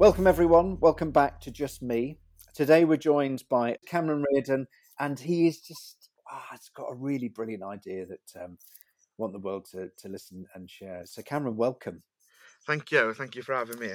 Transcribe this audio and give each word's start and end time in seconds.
Welcome, 0.00 0.26
everyone. 0.26 0.80
Welcome 0.80 1.10
back 1.10 1.42
to 1.42 1.50
Just 1.50 1.82
Me. 1.82 2.16
Today 2.54 2.86
we're 2.86 2.96
joined 2.96 3.44
by 3.50 3.76
Cameron 3.86 4.24
Reardon, 4.32 4.66
and 4.98 5.20
he 5.20 5.46
is 5.46 5.60
just, 5.60 6.08
ah, 6.32 6.48
it's 6.54 6.70
got 6.70 6.90
a 6.90 6.94
really 6.94 7.28
brilliant 7.28 7.62
idea 7.62 8.06
that 8.06 8.42
um, 8.42 8.56
I 8.62 9.12
want 9.18 9.34
the 9.34 9.38
world 9.40 9.66
to, 9.72 9.90
to 9.98 10.08
listen 10.08 10.46
and 10.54 10.70
share. 10.70 11.02
So, 11.04 11.20
Cameron, 11.20 11.54
welcome. 11.54 12.02
Thank 12.66 12.90
you. 12.90 13.12
Thank 13.12 13.36
you 13.36 13.42
for 13.42 13.54
having 13.54 13.78
me. 13.78 13.90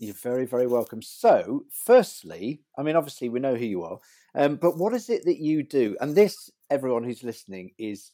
You're 0.00 0.14
very, 0.14 0.44
very 0.44 0.66
welcome. 0.66 1.02
So, 1.02 1.66
firstly, 1.70 2.62
I 2.76 2.82
mean, 2.82 2.96
obviously, 2.96 3.28
we 3.28 3.38
know 3.38 3.54
who 3.54 3.64
you 3.64 3.84
are, 3.84 4.00
um, 4.34 4.56
but 4.56 4.76
what 4.76 4.92
is 4.92 5.08
it 5.08 5.24
that 5.26 5.38
you 5.38 5.62
do? 5.62 5.96
And 6.00 6.16
this, 6.16 6.50
everyone 6.68 7.04
who's 7.04 7.22
listening, 7.22 7.70
is 7.78 8.10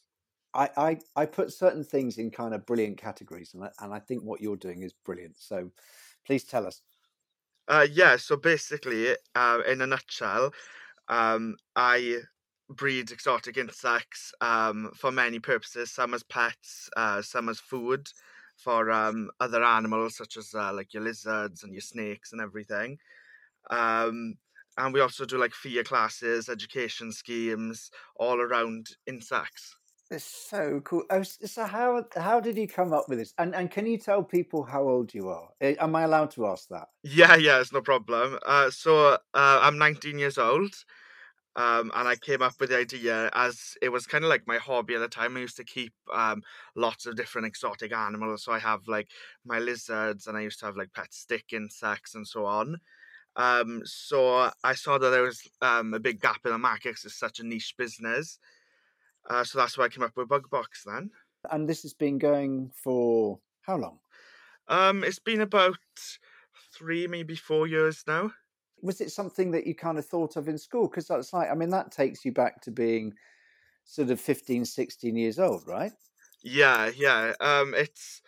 I, 0.53 0.69
I, 0.77 0.99
I 1.15 1.25
put 1.25 1.51
certain 1.51 1.83
things 1.83 2.19
in 2.19 2.29
kind 2.29 2.53
of 2.53 2.67
brilliant 2.67 2.99
categories, 2.99 3.55
and 3.55 3.63
I, 3.63 3.69
and 3.79 3.91
I 3.91 3.97
think 3.97 4.21
what 4.21 4.41
you're 4.41 4.57
doing 4.57 4.83
is 4.83 4.93
brilliant. 4.93 5.37
So, 5.39 5.71
please 6.23 6.43
tell 6.43 6.67
us. 6.67 6.81
Uh, 7.67 7.87
yeah, 7.91 8.15
so 8.15 8.35
basically, 8.37 9.15
uh, 9.35 9.61
in 9.67 9.81
a 9.81 9.87
nutshell, 9.87 10.53
um, 11.09 11.57
I 11.75 12.19
breed 12.69 13.11
exotic 13.11 13.57
insects 13.57 14.33
um, 14.41 14.91
for 14.95 15.11
many 15.11 15.39
purposes. 15.39 15.91
Some 15.91 16.13
as 16.13 16.23
pets, 16.23 16.89
uh, 16.97 17.21
some 17.21 17.49
as 17.49 17.59
food 17.59 18.09
for 18.57 18.91
um, 18.91 19.31
other 19.39 19.63
animals, 19.63 20.17
such 20.17 20.37
as 20.37 20.53
uh, 20.55 20.73
like 20.73 20.93
your 20.93 21.03
lizards 21.03 21.63
and 21.63 21.73
your 21.73 21.81
snakes 21.81 22.33
and 22.33 22.41
everything. 22.41 22.99
Um, 23.71 24.35
and 24.77 24.93
we 24.93 25.01
also 25.01 25.25
do 25.25 25.37
like 25.37 25.53
fear 25.53 25.83
classes, 25.83 26.49
education 26.49 27.11
schemes, 27.11 27.91
all 28.17 28.41
around 28.41 28.89
insects. 29.07 29.77
It's 30.09 30.23
so 30.25 30.81
cool. 30.81 31.03
Oh, 31.11 31.21
so 31.23 31.65
how 31.65 32.05
how 32.15 32.39
did 32.39 32.57
you 32.57 32.67
come 32.67 32.91
up 32.93 33.07
with 33.09 33.19
this? 33.19 33.33
And 33.37 33.53
and 33.55 33.69
can 33.71 33.85
you 33.85 33.97
tell 33.97 34.23
people 34.23 34.63
how 34.63 34.87
old 34.87 35.13
you 35.13 35.29
are? 35.29 35.53
Eh, 35.61 35.75
am 35.79 35.95
I 35.95 36.03
allowed 36.03 36.31
to 36.31 36.47
ask 36.47 36.69
that? 36.69 36.89
Yeah, 37.03 37.35
yeah, 37.35 37.59
it's 37.61 37.71
no 37.71 37.81
problem. 37.81 38.39
Uh, 38.45 38.69
so 38.71 39.09
uh, 39.09 39.17
I'm 39.33 39.77
19 39.77 40.17
years 40.17 40.37
old, 40.39 40.73
um, 41.55 41.91
and 41.95 42.07
I 42.07 42.15
came 42.17 42.41
up 42.41 42.55
with 42.59 42.69
the 42.71 42.77
idea 42.79 43.29
as 43.33 43.77
it 43.81 43.89
was 43.89 44.07
kind 44.07 44.23
of 44.25 44.29
like 44.29 44.47
my 44.47 44.57
hobby 44.57 44.95
at 44.95 44.99
the 44.99 45.09
time. 45.09 45.37
I 45.37 45.41
used 45.41 45.57
to 45.57 45.65
keep 45.65 45.93
um, 46.13 46.43
lots 46.75 47.05
of 47.07 47.15
different 47.17 47.47
exotic 47.47 47.93
animals. 47.93 48.43
So 48.45 48.51
I 48.53 48.59
have 48.59 48.87
like 48.87 49.09
my 49.45 49.59
lizards, 49.59 50.27
and 50.27 50.37
I 50.37 50.41
used 50.41 50.59
to 50.61 50.67
have 50.67 50.77
like 50.77 50.93
pet 50.93 51.13
stick 51.13 51.53
insects 51.53 52.15
and 52.15 52.27
so 52.27 52.45
on. 52.45 52.77
Um, 53.35 53.81
so 53.85 54.51
I 54.63 54.75
saw 54.75 54.97
that 54.97 55.09
there 55.11 55.23
was 55.23 55.47
um, 55.61 55.93
a 55.93 55.99
big 55.99 56.21
gap 56.21 56.45
in 56.45 56.51
the 56.51 56.57
market 56.59 56.97
it's 57.05 57.19
such 57.19 57.39
a 57.39 57.45
niche 57.45 57.75
business. 57.77 58.39
Uh, 59.29 59.43
so 59.43 59.59
that's 59.59 59.77
why 59.77 59.85
I 59.85 59.89
came 59.89 60.03
up 60.03 60.15
with 60.15 60.29
Bug 60.29 60.49
Box 60.49 60.83
then. 60.85 61.11
And 61.51 61.67
this 61.67 61.83
has 61.83 61.93
been 61.93 62.17
going 62.17 62.71
for 62.73 63.39
how 63.61 63.77
long? 63.77 63.99
Um, 64.67 65.03
it's 65.03 65.19
been 65.19 65.41
about 65.41 65.77
three, 66.73 67.07
maybe 67.07 67.35
four 67.35 67.67
years 67.67 68.03
now. 68.07 68.31
Was 68.81 69.01
it 69.01 69.11
something 69.11 69.51
that 69.51 69.65
you 69.65 69.75
kind 69.75 69.97
of 69.97 70.05
thought 70.05 70.35
of 70.35 70.47
in 70.47 70.57
school? 70.57 70.87
Because 70.87 71.07
that's 71.07 71.33
like, 71.33 71.49
I 71.49 71.55
mean, 71.55 71.69
that 71.69 71.91
takes 71.91 72.25
you 72.25 72.31
back 72.31 72.61
to 72.61 72.71
being 72.71 73.13
sort 73.83 74.09
of 74.09 74.19
15, 74.19 74.65
16 74.65 75.15
years 75.15 75.39
old, 75.39 75.63
right? 75.67 75.91
Yeah, 76.43 76.91
yeah. 76.95 77.33
Um, 77.39 77.73
it's 77.73 78.21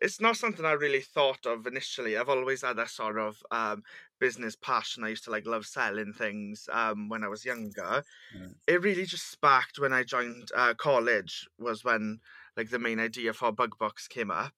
it's 0.00 0.20
not 0.20 0.36
something 0.36 0.64
I 0.64 0.72
really 0.72 1.00
thought 1.00 1.44
of 1.46 1.66
initially. 1.66 2.16
I've 2.16 2.28
always 2.28 2.62
had 2.62 2.76
that 2.76 2.90
sort 2.90 3.18
of 3.18 3.42
um, 3.50 3.82
business 4.18 4.56
passion. 4.56 5.04
I 5.04 5.08
used 5.08 5.24
to 5.24 5.30
like 5.30 5.46
love 5.46 5.66
selling 5.66 6.12
things 6.12 6.68
um, 6.72 7.08
when 7.08 7.22
I 7.22 7.28
was 7.28 7.44
younger. 7.44 8.02
Mm. 8.36 8.54
It 8.66 8.82
really 8.82 9.04
just 9.04 9.30
sparked 9.30 9.78
when 9.78 9.92
I 9.92 10.04
joined 10.04 10.50
uh, 10.56 10.74
college. 10.74 11.46
Was 11.58 11.84
when 11.84 12.20
like 12.56 12.70
the 12.70 12.78
main 12.78 12.98
idea 12.98 13.32
for 13.32 13.52
Bug 13.52 13.76
Box 13.78 14.08
came 14.08 14.30
up. 14.30 14.54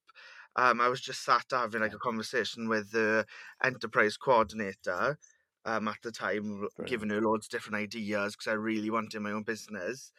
Um, 0.54 0.80
I 0.80 0.88
was 0.88 1.00
just 1.00 1.24
sat 1.24 1.46
having 1.50 1.80
like 1.80 1.94
a 1.94 1.98
conversation 1.98 2.68
with 2.68 2.92
the 2.92 3.26
enterprise 3.64 4.16
coordinator 4.16 5.18
um, 5.64 5.88
at 5.88 5.96
the 6.02 6.12
time, 6.12 6.68
Brilliant. 6.76 6.88
giving 6.88 7.10
her 7.10 7.20
loads 7.20 7.46
of 7.46 7.50
different 7.50 7.82
ideas 7.82 8.36
because 8.36 8.50
I 8.50 8.54
really 8.54 8.90
wanted 8.90 9.20
my 9.20 9.32
own 9.32 9.44
business. 9.44 10.12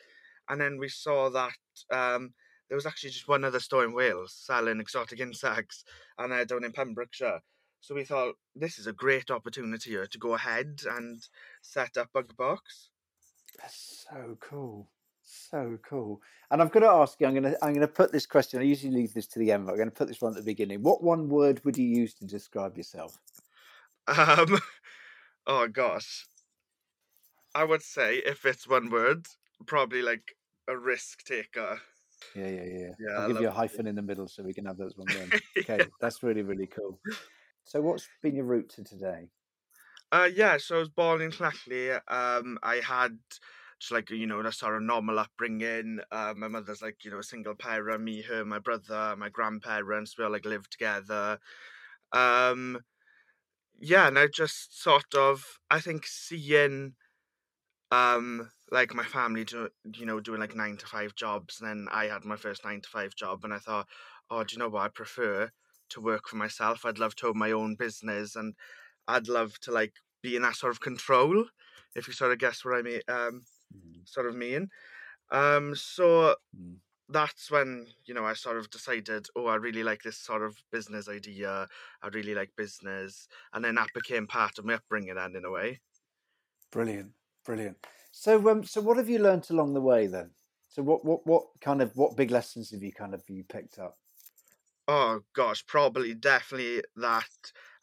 And 0.49 0.59
then 0.59 0.77
we 0.77 0.89
saw 0.89 1.29
that 1.29 1.53
um, 1.91 2.33
there 2.69 2.75
was 2.75 2.85
actually 2.85 3.11
just 3.11 3.27
one 3.27 3.43
other 3.43 3.59
store 3.59 3.83
in 3.83 3.93
Wales 3.93 4.33
selling 4.33 4.79
exotic 4.79 5.19
insects, 5.19 5.83
and 6.17 6.33
uh, 6.33 6.45
down 6.45 6.63
in 6.63 6.71
Pembrokeshire. 6.71 7.41
So 7.79 7.95
we 7.95 8.05
thought 8.05 8.35
this 8.55 8.79
is 8.79 8.87
a 8.87 8.93
great 8.93 9.29
opportunity 9.29 9.89
here 9.89 10.07
to 10.07 10.17
go 10.17 10.35
ahead 10.35 10.81
and 10.89 11.21
set 11.61 11.97
up 11.97 12.13
Bug 12.13 12.35
Box. 12.37 12.89
That's 13.59 14.05
so 14.09 14.37
cool. 14.39 14.87
So 15.23 15.77
cool. 15.87 16.21
And 16.49 16.61
I've 16.61 16.71
got 16.71 16.81
to 16.81 16.87
ask 16.87 17.19
you, 17.19 17.27
I'm 17.27 17.33
gonna 17.33 17.55
I'm 17.61 17.73
gonna 17.73 17.87
put 17.87 18.11
this 18.11 18.25
question, 18.25 18.59
I 18.59 18.63
usually 18.63 18.93
leave 18.93 19.13
this 19.13 19.27
to 19.27 19.39
the 19.39 19.51
end, 19.51 19.65
but 19.65 19.73
I'm 19.73 19.77
gonna 19.77 19.91
put 19.91 20.07
this 20.07 20.21
one 20.21 20.31
at 20.33 20.37
the 20.37 20.43
beginning. 20.43 20.81
What 20.81 21.03
one 21.03 21.29
word 21.29 21.63
would 21.65 21.77
you 21.77 21.85
use 21.85 22.13
to 22.15 22.25
describe 22.25 22.77
yourself? 22.77 23.19
Um 24.07 24.59
oh 25.47 25.67
gosh. 25.67 26.25
I 27.55 27.63
would 27.63 27.81
say 27.81 28.17
if 28.17 28.45
it's 28.45 28.67
one 28.67 28.89
word, 28.89 29.27
probably 29.65 30.01
like 30.01 30.35
a 30.67 30.77
risk 30.77 31.23
taker. 31.23 31.81
Yeah, 32.35 32.47
yeah, 32.47 32.63
yeah. 32.63 32.87
yeah 32.99 33.11
I'll 33.17 33.27
give 33.27 33.41
you 33.41 33.47
a 33.47 33.51
hyphen 33.51 33.85
it. 33.85 33.89
in 33.89 33.95
the 33.95 34.01
middle 34.01 34.27
so 34.27 34.43
we 34.43 34.53
can 34.53 34.65
have 34.65 34.77
those 34.77 34.97
one 34.97 35.07
then. 35.07 35.31
Okay, 35.59 35.77
yeah. 35.79 35.85
that's 36.01 36.23
really, 36.23 36.41
really 36.41 36.67
cool. 36.67 36.99
So, 37.63 37.81
what's 37.81 38.07
been 38.21 38.35
your 38.35 38.45
route 38.45 38.69
to 38.69 38.83
today? 38.83 39.29
Uh, 40.11 40.29
yeah, 40.33 40.57
so 40.57 40.75
I 40.75 40.79
was 40.79 40.89
born 40.89 41.21
in 41.21 41.31
Clackley. 41.31 41.99
Um, 42.07 42.59
I 42.61 42.75
had 42.75 43.17
just 43.79 43.91
like 43.91 44.09
you 44.11 44.27
know 44.27 44.39
a 44.39 44.51
sort 44.51 44.75
of 44.75 44.83
normal 44.83 45.19
upbringing. 45.19 45.99
Uh, 46.11 46.33
my 46.37 46.47
mother's 46.47 46.81
like 46.81 47.03
you 47.03 47.11
know 47.11 47.19
a 47.19 47.23
single 47.23 47.55
parent. 47.55 48.03
Me, 48.03 48.21
her, 48.21 48.45
my 48.45 48.59
brother, 48.59 49.15
my 49.17 49.29
grandparents. 49.29 50.17
We 50.17 50.23
all 50.23 50.31
like 50.31 50.45
lived 50.45 50.71
together. 50.71 51.39
Um, 52.11 52.79
yeah, 53.79 54.07
and 54.07 54.17
I 54.17 54.27
just 54.27 54.81
sort 54.81 55.15
of 55.15 55.43
I 55.69 55.79
think 55.79 56.05
seeing 56.05 56.93
um 57.91 58.49
like 58.71 58.93
my 58.93 59.03
family 59.03 59.43
do 59.43 59.69
you 59.95 60.05
know 60.05 60.19
doing 60.19 60.39
like 60.39 60.55
nine 60.55 60.77
to 60.77 60.85
five 60.85 61.13
jobs 61.15 61.59
and 61.59 61.69
then 61.69 61.87
i 61.91 62.05
had 62.05 62.23
my 62.23 62.35
first 62.35 62.63
nine 62.63 62.81
to 62.81 62.89
five 62.89 63.13
job 63.15 63.43
and 63.43 63.53
i 63.53 63.57
thought 63.57 63.87
oh 64.29 64.43
do 64.43 64.53
you 64.53 64.59
know 64.59 64.69
what? 64.69 64.83
I 64.83 64.87
prefer 64.89 65.49
to 65.89 66.01
work 66.01 66.27
for 66.27 66.37
myself. 66.37 66.85
I'd 66.85 66.99
love 66.99 67.15
to 67.17 67.27
own 67.27 67.37
my 67.37 67.51
own 67.51 67.75
business 67.75 68.35
and 68.35 68.55
i'd 69.07 69.27
love 69.27 69.59
to 69.59 69.71
like 69.71 69.93
be 70.21 70.35
in 70.37 70.41
that 70.41 70.55
sort 70.55 70.71
of 70.71 70.79
control 70.79 71.45
if 71.93 72.07
you 72.07 72.13
sort 72.13 72.31
of 72.31 72.39
guess 72.39 72.63
what 72.63 72.77
i 72.77 72.81
mean 72.81 73.01
um 73.09 73.41
mm. 73.75 74.07
sort 74.07 74.27
of 74.27 74.35
mean. 74.35 74.69
Um 75.31 75.75
so 75.75 76.35
mm. 76.57 76.75
that's 77.09 77.51
when 77.51 77.87
you 78.05 78.13
know 78.13 78.25
i 78.25 78.33
sort 78.33 78.57
of 78.57 78.69
decided 78.69 79.27
oh 79.35 79.47
i 79.47 79.55
really 79.55 79.83
like 79.83 80.01
this 80.03 80.17
sort 80.17 80.43
of 80.43 80.55
business 80.71 81.09
idea. 81.09 81.67
I 82.01 82.07
really 82.07 82.33
like 82.33 82.51
business 82.55 83.27
and 83.53 83.63
then 83.63 83.75
that 83.75 83.89
became 83.93 84.25
part 84.27 84.57
of 84.57 84.65
my 84.65 84.75
upbringing 84.75 85.17
and 85.17 85.35
in 85.35 85.45
a 85.45 85.51
way. 85.51 85.81
Brilliant. 86.71 87.11
Brilliant 87.45 87.77
so, 88.13 88.47
um, 88.49 88.63
so 88.63 88.79
what 88.79 88.97
have 88.97 89.09
you 89.09 89.17
learnt 89.17 89.49
along 89.49 89.73
the 89.73 89.81
way 89.81 90.05
then? 90.05 90.29
So, 90.69 90.83
what, 90.83 91.03
what, 91.03 91.25
what 91.25 91.47
kind 91.61 91.81
of 91.81 91.95
what 91.95 92.15
big 92.15 92.29
lessons 92.29 92.69
have 92.69 92.83
you 92.83 92.93
kind 92.93 93.15
of 93.15 93.23
you 93.27 93.43
picked 93.43 93.79
up? 93.79 93.97
Oh 94.87 95.21
gosh, 95.33 95.65
probably 95.65 96.13
definitely 96.13 96.83
that 96.95 97.29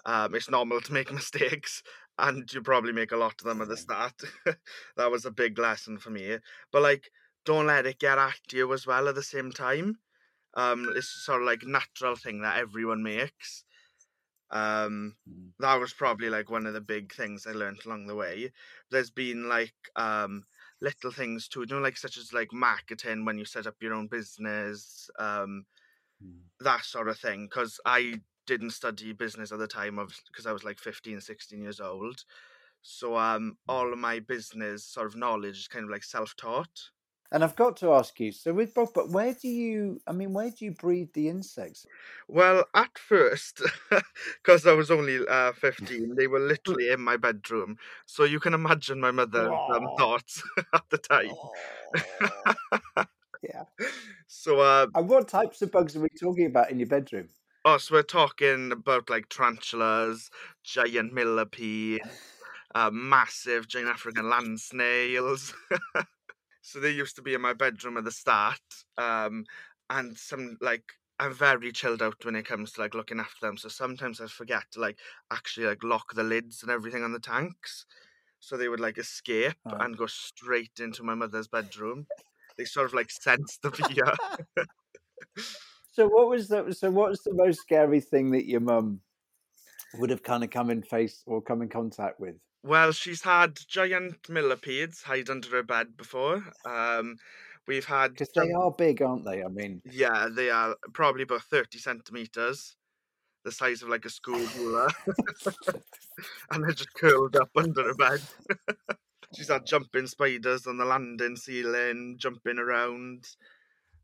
um, 0.04 0.34
it's 0.34 0.48
normal 0.48 0.80
to 0.82 0.92
make 0.92 1.12
mistakes, 1.12 1.82
and 2.16 2.50
you 2.52 2.62
probably 2.62 2.92
make 2.92 3.10
a 3.10 3.16
lot 3.16 3.40
of 3.40 3.46
them 3.46 3.60
at 3.60 3.68
the 3.68 3.76
start. 3.76 4.22
that 4.96 5.10
was 5.10 5.24
a 5.24 5.32
big 5.32 5.58
lesson 5.58 5.98
for 5.98 6.10
me. 6.10 6.38
But 6.70 6.82
like, 6.82 7.10
don't 7.44 7.66
let 7.66 7.86
it 7.86 7.98
get 7.98 8.18
at 8.18 8.52
you 8.52 8.72
as 8.72 8.86
well 8.86 9.08
at 9.08 9.16
the 9.16 9.22
same 9.22 9.50
time. 9.50 9.98
Um, 10.54 10.92
it's 10.94 11.08
sort 11.08 11.42
of 11.42 11.46
like 11.46 11.62
natural 11.64 12.16
thing 12.16 12.42
that 12.42 12.58
everyone 12.58 13.02
makes. 13.02 13.64
Um, 14.52 15.14
mm. 15.28 15.50
that 15.60 15.76
was 15.76 15.92
probably 15.92 16.28
like 16.28 16.50
one 16.50 16.66
of 16.66 16.74
the 16.74 16.80
big 16.80 17.12
things 17.12 17.46
I 17.46 17.52
learned 17.52 17.80
along 17.86 18.06
the 18.06 18.16
way. 18.16 18.50
There's 18.90 19.10
been 19.10 19.48
like 19.48 19.74
um 19.96 20.44
little 20.80 21.10
things 21.10 21.48
too, 21.48 21.60
you 21.60 21.66
know, 21.66 21.78
like 21.78 21.96
such 21.96 22.16
as 22.16 22.32
like 22.32 22.52
marketing 22.52 23.24
when 23.24 23.38
you 23.38 23.44
set 23.44 23.66
up 23.66 23.76
your 23.80 23.94
own 23.94 24.06
business, 24.06 25.10
um, 25.18 25.66
mm. 26.24 26.38
that 26.60 26.84
sort 26.84 27.08
of 27.08 27.18
thing. 27.18 27.44
Because 27.44 27.78
I 27.84 28.20
didn't 28.46 28.70
study 28.70 29.12
business 29.12 29.52
at 29.52 29.58
the 29.58 29.66
time 29.66 29.98
of 29.98 30.12
because 30.26 30.46
I 30.46 30.52
was 30.52 30.64
like 30.64 30.78
15, 30.78 31.20
16 31.20 31.62
years 31.62 31.80
old. 31.80 32.24
So 32.82 33.16
um, 33.16 33.50
mm. 33.52 33.72
all 33.72 33.92
of 33.92 33.98
my 33.98 34.20
business 34.20 34.84
sort 34.84 35.06
of 35.06 35.16
knowledge 35.16 35.58
is 35.58 35.68
kind 35.68 35.84
of 35.84 35.90
like 35.90 36.04
self 36.04 36.34
taught. 36.36 36.90
And 37.32 37.44
I've 37.44 37.54
got 37.54 37.76
to 37.78 37.92
ask 37.92 38.18
you, 38.18 38.32
so 38.32 38.52
with 38.52 38.74
Bob, 38.74 38.88
but 38.92 39.10
where 39.10 39.32
do 39.32 39.46
you, 39.46 40.00
I 40.06 40.12
mean, 40.12 40.32
where 40.32 40.50
do 40.50 40.64
you 40.64 40.72
breed 40.72 41.12
the 41.14 41.28
insects? 41.28 41.86
Well, 42.26 42.64
at 42.74 42.98
first, 42.98 43.62
because 44.42 44.66
I 44.66 44.72
was 44.72 44.90
only 44.90 45.20
uh, 45.28 45.52
15, 45.52 46.16
they 46.16 46.26
were 46.26 46.40
literally 46.54 46.90
in 46.90 47.00
my 47.00 47.16
bedroom. 47.16 47.78
So 48.04 48.24
you 48.24 48.40
can 48.40 48.52
imagine 48.52 49.00
my 49.00 49.12
mother's 49.12 49.48
um, 49.72 49.86
thoughts 49.96 50.42
at 50.74 50.82
the 50.90 50.98
time. 50.98 51.30
yeah. 53.44 53.64
So, 54.26 54.58
uh, 54.58 54.88
and 54.96 55.08
what 55.08 55.28
types 55.28 55.62
of 55.62 55.70
bugs 55.70 55.94
are 55.94 56.00
we 56.00 56.08
talking 56.20 56.46
about 56.46 56.70
in 56.70 56.80
your 56.80 56.88
bedroom? 56.88 57.28
Oh, 57.64 57.78
so 57.78 57.94
we're 57.94 58.02
talking 58.02 58.72
about 58.72 59.08
like 59.08 59.28
tarantulas, 59.28 60.30
giant 60.64 61.12
millipedes, 61.12 62.08
uh, 62.74 62.90
massive 62.90 63.68
giant 63.68 63.88
African 63.88 64.28
land 64.28 64.58
snails. 64.60 65.54
So 66.62 66.80
they 66.80 66.90
used 66.90 67.16
to 67.16 67.22
be 67.22 67.34
in 67.34 67.40
my 67.40 67.54
bedroom 67.54 67.96
at 67.96 68.04
the 68.04 68.10
start, 68.12 68.60
um, 68.98 69.44
and 69.88 70.16
some 70.16 70.56
like 70.60 70.84
I'm 71.18 71.34
very 71.34 71.72
chilled 71.72 72.02
out 72.02 72.24
when 72.24 72.36
it 72.36 72.46
comes 72.46 72.72
to 72.72 72.80
like 72.80 72.94
looking 72.94 73.20
after 73.20 73.46
them. 73.46 73.56
So 73.56 73.68
sometimes 73.68 74.20
I 74.20 74.26
forget 74.26 74.64
to 74.72 74.80
like 74.80 74.98
actually 75.30 75.66
like 75.66 75.82
lock 75.84 76.14
the 76.14 76.24
lids 76.24 76.62
and 76.62 76.70
everything 76.70 77.02
on 77.02 77.12
the 77.12 77.20
tanks. 77.20 77.86
So 78.40 78.56
they 78.56 78.68
would 78.68 78.80
like 78.80 78.98
escape 78.98 79.56
Right. 79.64 79.74
and 79.80 79.96
go 79.98 80.06
straight 80.06 80.80
into 80.80 81.02
my 81.02 81.14
mother's 81.14 81.48
bedroom. 81.48 82.08
They 82.56 82.64
sort 82.64 82.86
of 82.86 82.94
like 82.94 83.10
sense 83.22 83.58
the 83.58 83.70
fear. 83.72 84.14
So 85.92 86.08
what 86.08 86.28
was 86.28 86.48
the 86.48 86.72
so 86.72 86.90
what 86.90 87.10
was 87.10 87.22
the 87.22 87.34
most 87.34 87.60
scary 87.62 88.00
thing 88.00 88.30
that 88.30 88.46
your 88.46 88.60
mum 88.60 89.02
would 89.94 90.10
have 90.10 90.22
kind 90.22 90.44
of 90.44 90.50
come 90.50 90.70
in 90.70 90.82
face 90.82 91.22
or 91.26 91.42
come 91.42 91.62
in 91.62 91.68
contact 91.68 92.20
with? 92.20 92.36
Well, 92.62 92.92
she's 92.92 93.22
had 93.22 93.58
giant 93.68 94.28
millipedes 94.28 95.02
hide 95.02 95.30
under 95.30 95.48
her 95.50 95.62
bed 95.62 95.96
before. 95.96 96.44
Um, 96.66 97.16
we've 97.66 97.86
had 97.86 98.12
Because 98.12 98.30
they 98.34 98.52
are 98.52 98.70
big, 98.70 99.00
aren't 99.00 99.24
they? 99.24 99.42
I 99.42 99.48
mean, 99.48 99.80
yeah, 99.84 100.28
they 100.30 100.50
are 100.50 100.76
probably 100.92 101.22
about 101.22 101.42
thirty 101.42 101.78
centimeters, 101.78 102.76
the 103.44 103.52
size 103.52 103.82
of 103.82 103.88
like 103.88 104.04
a 104.04 104.10
school 104.10 104.46
ruler, 104.58 104.88
and 106.50 106.62
they're 106.62 106.72
just 106.72 106.92
curled 106.94 107.36
up 107.36 107.50
under 107.56 107.84
her 107.84 107.94
bed. 107.94 108.20
she's 109.34 109.48
had 109.48 109.66
jumping 109.66 110.06
spiders 110.06 110.66
on 110.66 110.76
the 110.76 110.84
landing 110.84 111.36
ceiling, 111.36 112.16
jumping 112.18 112.58
around. 112.58 113.24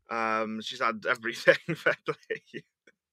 Um, 0.09 0.61
she's 0.61 0.81
had 0.81 1.05
everything. 1.07 1.75
fair 1.75 1.97
play. 2.05 2.63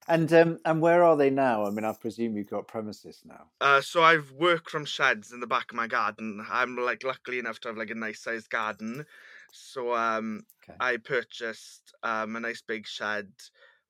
And 0.09 0.33
um, 0.33 0.59
and 0.65 0.81
where 0.81 1.03
are 1.03 1.17
they 1.17 1.31
now? 1.31 1.65
I 1.67 1.71
mean, 1.71 1.85
I 1.85 1.93
presume 1.93 2.37
you've 2.37 2.49
got 2.51 2.69
premises 2.69 3.23
now. 3.25 3.53
Uh, 3.61 3.81
so 3.81 4.03
I've 4.03 4.33
worked 4.33 4.69
from 4.71 4.85
sheds 4.85 5.33
in 5.33 5.41
the 5.41 5.47
back 5.47 5.71
of 5.71 5.77
my 5.77 5.87
garden. 5.87 6.45
I'm 6.49 6.77
like 6.77 7.03
luckily 7.03 7.39
enough 7.39 7.61
to 7.61 7.69
have 7.69 7.77
like 7.77 7.91
a 7.91 7.95
nice 7.95 8.21
sized 8.23 8.51
garden. 8.51 9.07
So 9.53 9.95
um, 9.95 10.47
Okay. 10.63 10.79
I 10.81 10.97
purchased 10.99 11.95
um, 12.03 12.37
a 12.37 12.41
nice 12.41 12.63
big 12.63 12.87
shed 12.87 13.33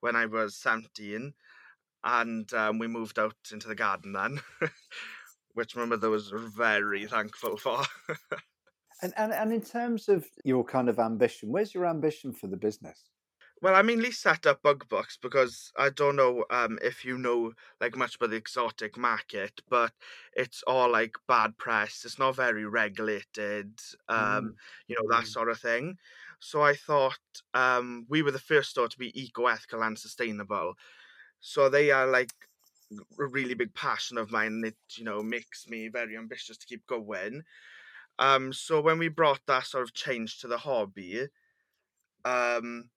when 0.01 0.17
I 0.17 0.27
was 0.27 0.57
17, 0.57 1.35
and 2.05 2.53
um, 2.55 2.79
we 2.79 2.87
moved 2.89 3.19
out 3.19 3.37
into 3.53 3.69
the 3.69 3.75
garden 3.75 4.13
then, 4.13 4.41
which 5.55 5.77
my 5.77 5.87
mother 5.87 6.11
was 6.11 6.31
very 6.31 7.07
thankful 7.07 7.57
for. 7.57 7.83
And, 9.03 9.13
and 9.17 9.33
and 9.33 9.53
in 9.53 9.61
terms 9.63 10.09
of 10.09 10.29
your 10.45 10.65
kind 10.65 10.89
of 10.89 10.99
ambition, 10.99 11.51
where's 11.53 11.75
your 11.75 11.87
ambition 11.87 12.33
for 12.33 12.47
the 12.49 12.57
business? 12.57 13.11
Well, 13.65 13.75
I 13.75 13.83
mainly 13.83 14.13
set 14.13 14.47
up 14.47 14.63
Bug 14.63 14.89
Box 14.91 15.17
because 15.17 15.73
I 15.77 15.89
don't 15.91 16.17
know 16.17 16.45
um, 16.51 16.79
if 16.83 17.05
you 17.05 17.19
know 17.19 17.55
like 17.81 17.97
much 17.97 18.15
about 18.17 18.31
the 18.31 18.37
exotic 18.37 18.97
market, 18.99 19.61
but 19.69 19.93
it's 20.35 20.63
all 20.65 20.91
like 20.93 21.17
bad 21.27 21.57
press. 21.59 22.05
It's 22.05 22.19
not 22.19 22.37
very 22.37 22.67
regulated, 22.67 23.81
um, 24.09 24.55
you 24.87 24.95
know 24.97 25.09
that 25.17 25.27
Mm. 25.27 25.29
sort 25.29 25.49
of 25.49 25.59
thing. 25.61 25.97
So 26.41 26.63
I 26.63 26.75
thought 26.77 27.19
um, 27.55 28.07
we 28.09 28.23
were 28.23 28.33
the 28.33 28.39
first 28.53 28.71
store 28.71 28.89
to 28.89 28.99
be 28.99 29.19
eco-ethical 29.21 29.83
and 29.83 29.99
sustainable. 29.99 30.75
So 31.41 31.69
they 31.71 31.91
are 31.93 32.07
like 32.09 32.33
a 33.21 33.27
really 33.27 33.55
big 33.55 33.75
passion 33.75 34.19
of 34.19 34.31
mine. 34.33 34.63
It 34.65 34.79
you 34.97 35.05
know 35.05 35.23
makes 35.23 35.69
me 35.69 35.89
very 35.89 36.17
ambitious 36.17 36.59
to 36.59 36.67
keep 36.67 36.87
going. 36.87 37.45
Um, 38.19 38.53
so 38.53 38.81
when 38.83 38.99
we 38.99 39.09
brought 39.09 39.47
that 39.47 39.67
sort 39.67 39.85
of 39.85 39.95
change 39.95 40.41
to 40.41 40.49
the 40.49 40.59
hobby, 40.59 41.29
um, 42.25 42.91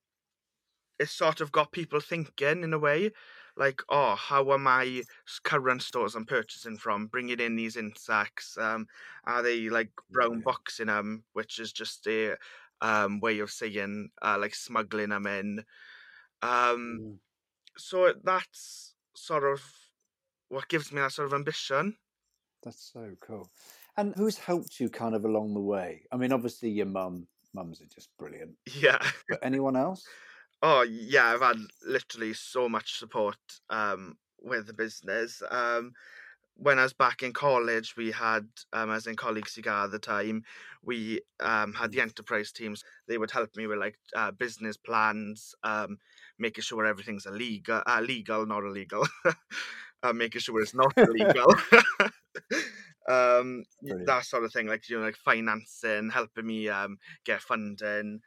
it 0.99 1.09
sort 1.09 1.41
of 1.41 1.51
got 1.51 1.71
people 1.71 1.99
thinking 1.99 2.63
in 2.63 2.73
a 2.73 2.79
way, 2.79 3.11
like, 3.55 3.81
oh, 3.89 4.15
how 4.15 4.49
are 4.51 4.57
my 4.57 5.03
current 5.44 5.81
stores 5.81 6.15
I'm 6.15 6.25
purchasing 6.25 6.77
from 6.77 7.07
bringing 7.07 7.39
in 7.39 7.55
these 7.55 7.75
insects? 7.77 8.57
Um, 8.57 8.88
are 9.25 9.41
they 9.44 9.69
like 9.69 9.91
brown 10.11 10.41
boxing 10.41 10.88
them, 10.88 11.25
which 11.33 11.59
is 11.59 11.71
just 11.73 12.07
a 12.07 12.38
um 12.81 13.19
way 13.19 13.39
of 13.39 13.49
saying 13.51 14.09
uh, 14.21 14.38
like 14.39 14.53
smuggling 14.55 15.09
them 15.09 15.25
in. 15.27 15.65
Um, 16.41 16.99
Mm. 16.99 17.19
so 17.77 18.13
that's 18.23 18.95
sort 19.15 19.44
of 19.45 19.63
what 20.49 20.69
gives 20.69 20.91
me 20.91 21.01
that 21.01 21.13
sort 21.13 21.27
of 21.27 21.33
ambition. 21.33 21.97
That's 22.61 22.81
so 22.91 23.15
cool. 23.19 23.51
And 23.95 24.13
who's 24.15 24.38
helped 24.38 24.79
you 24.79 24.89
kind 24.89 25.15
of 25.15 25.25
along 25.25 25.53
the 25.53 25.59
way? 25.61 26.05
I 26.11 26.17
mean, 26.17 26.31
obviously 26.31 26.69
your 26.69 26.85
mum. 26.85 27.27
Mums 27.53 27.81
are 27.81 27.85
just 27.88 28.15
brilliant. 28.17 28.57
Yeah. 28.75 28.99
But 29.29 29.39
anyone 29.44 29.75
else? 29.77 30.15
Oh 30.62 30.81
yeah, 30.81 31.25
I've 31.25 31.42
had 31.42 31.57
literally 31.86 32.33
so 32.33 32.68
much 32.68 32.98
support 32.98 33.38
um 33.69 34.18
with 34.42 34.68
the 34.68 34.74
business. 34.74 35.42
Um 35.50 35.94
when 36.56 36.80
I 36.80 36.83
was 36.83 36.94
back 36.94 37.24
in 37.24 37.33
college, 37.33 37.95
we 37.98 38.12
had 38.12 38.50
um 38.74 38.89
as 38.92 39.07
in 39.07 39.15
Coleg 39.15 39.48
Sir 39.48 39.62
Gâr 39.62 39.86
at 39.86 39.92
the 39.92 40.00
time, 40.00 40.44
we 40.83 41.21
um 41.39 41.74
had 41.74 41.92
the 41.92 42.01
enterprise 42.01 42.51
teams. 42.51 42.83
They 43.07 43.18
would 43.18 43.31
help 43.31 43.56
me 43.56 43.68
with 43.68 43.80
like 43.80 44.00
uh, 44.15 44.31
business 44.31 44.77
plans, 44.77 45.56
um 45.63 45.98
making 46.39 46.63
sure 46.63 46.86
everything's 46.86 47.25
illegal, 47.27 47.83
uh, 47.88 48.01
legal, 48.01 48.45
not 48.45 48.63
illegal. 48.63 49.06
uh, 50.04 50.13
making 50.13 50.42
sure 50.42 50.62
it's 50.62 50.75
not 50.75 50.95
illegal. 51.06 51.54
um 53.09 53.63
that 54.06 54.25
sort 54.25 54.44
of 54.44 54.51
thing 54.51 54.68
like 54.68 54.88
you 54.89 54.98
know 55.00 55.06
like 55.06 55.15
financing 55.15 56.09
helping 56.09 56.45
me 56.45 56.68
um 56.69 56.98
get 57.25 57.42
funding 57.42 58.19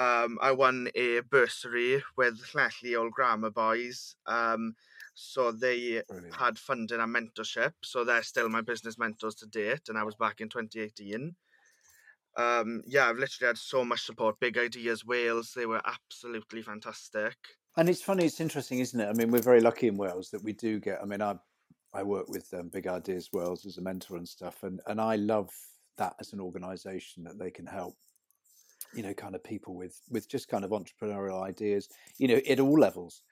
um, 0.00 0.38
I 0.40 0.52
won 0.52 0.88
a 0.94 1.20
bursary 1.20 2.02
with 2.16 2.40
Llanelli 2.54 2.98
Old 2.98 3.12
Grammar 3.12 3.50
Boys. 3.50 4.14
Um, 4.26 4.74
so 5.14 5.52
they 5.52 6.02
Brilliant. 6.08 6.34
had 6.34 6.58
funding 6.58 7.00
and 7.00 7.14
mentorship. 7.14 7.72
So 7.82 8.04
they're 8.04 8.22
still 8.22 8.48
my 8.48 8.62
business 8.62 8.98
mentors 8.98 9.34
to 9.36 9.46
date. 9.46 9.88
And 9.88 9.98
I 9.98 10.04
was 10.04 10.14
back 10.14 10.40
in 10.40 10.48
2018. 10.48 11.34
Um, 12.36 12.82
yeah, 12.86 13.08
I've 13.08 13.18
literally 13.18 13.48
had 13.48 13.58
so 13.58 13.84
much 13.84 14.02
support. 14.06 14.40
Big 14.40 14.56
Ideas 14.56 15.04
Wales, 15.04 15.52
they 15.54 15.66
were 15.66 15.82
absolutely 15.84 16.62
fantastic. 16.62 17.36
And 17.76 17.88
it's 17.88 18.02
funny, 18.02 18.24
it's 18.24 18.40
interesting, 18.40 18.78
isn't 18.78 18.98
it? 18.98 19.08
I 19.08 19.12
mean, 19.12 19.30
we're 19.30 19.42
very 19.42 19.60
lucky 19.60 19.88
in 19.88 19.96
Wales 19.96 20.30
that 20.30 20.42
we 20.42 20.54
do 20.54 20.80
get. 20.80 21.00
I 21.02 21.04
mean, 21.04 21.20
I 21.20 21.36
I 21.92 22.04
work 22.04 22.28
with 22.28 22.46
um, 22.54 22.68
Big 22.68 22.86
Ideas 22.86 23.30
Wales 23.32 23.66
as 23.66 23.78
a 23.78 23.82
mentor 23.82 24.16
and 24.16 24.28
stuff, 24.28 24.62
and 24.62 24.80
and 24.86 25.00
I 25.00 25.16
love 25.16 25.50
that 25.98 26.14
as 26.20 26.32
an 26.32 26.40
organisation 26.40 27.24
that 27.24 27.38
they 27.38 27.50
can 27.50 27.66
help, 27.66 27.96
you 28.92 29.02
know, 29.02 29.14
kind 29.14 29.34
of 29.34 29.44
people 29.44 29.74
with 29.74 30.00
with 30.10 30.28
just 30.28 30.48
kind 30.48 30.64
of 30.64 30.70
entrepreneurial 30.70 31.42
ideas, 31.42 31.88
you 32.18 32.28
know, 32.28 32.40
at 32.48 32.60
all 32.60 32.78
levels. 32.78 33.22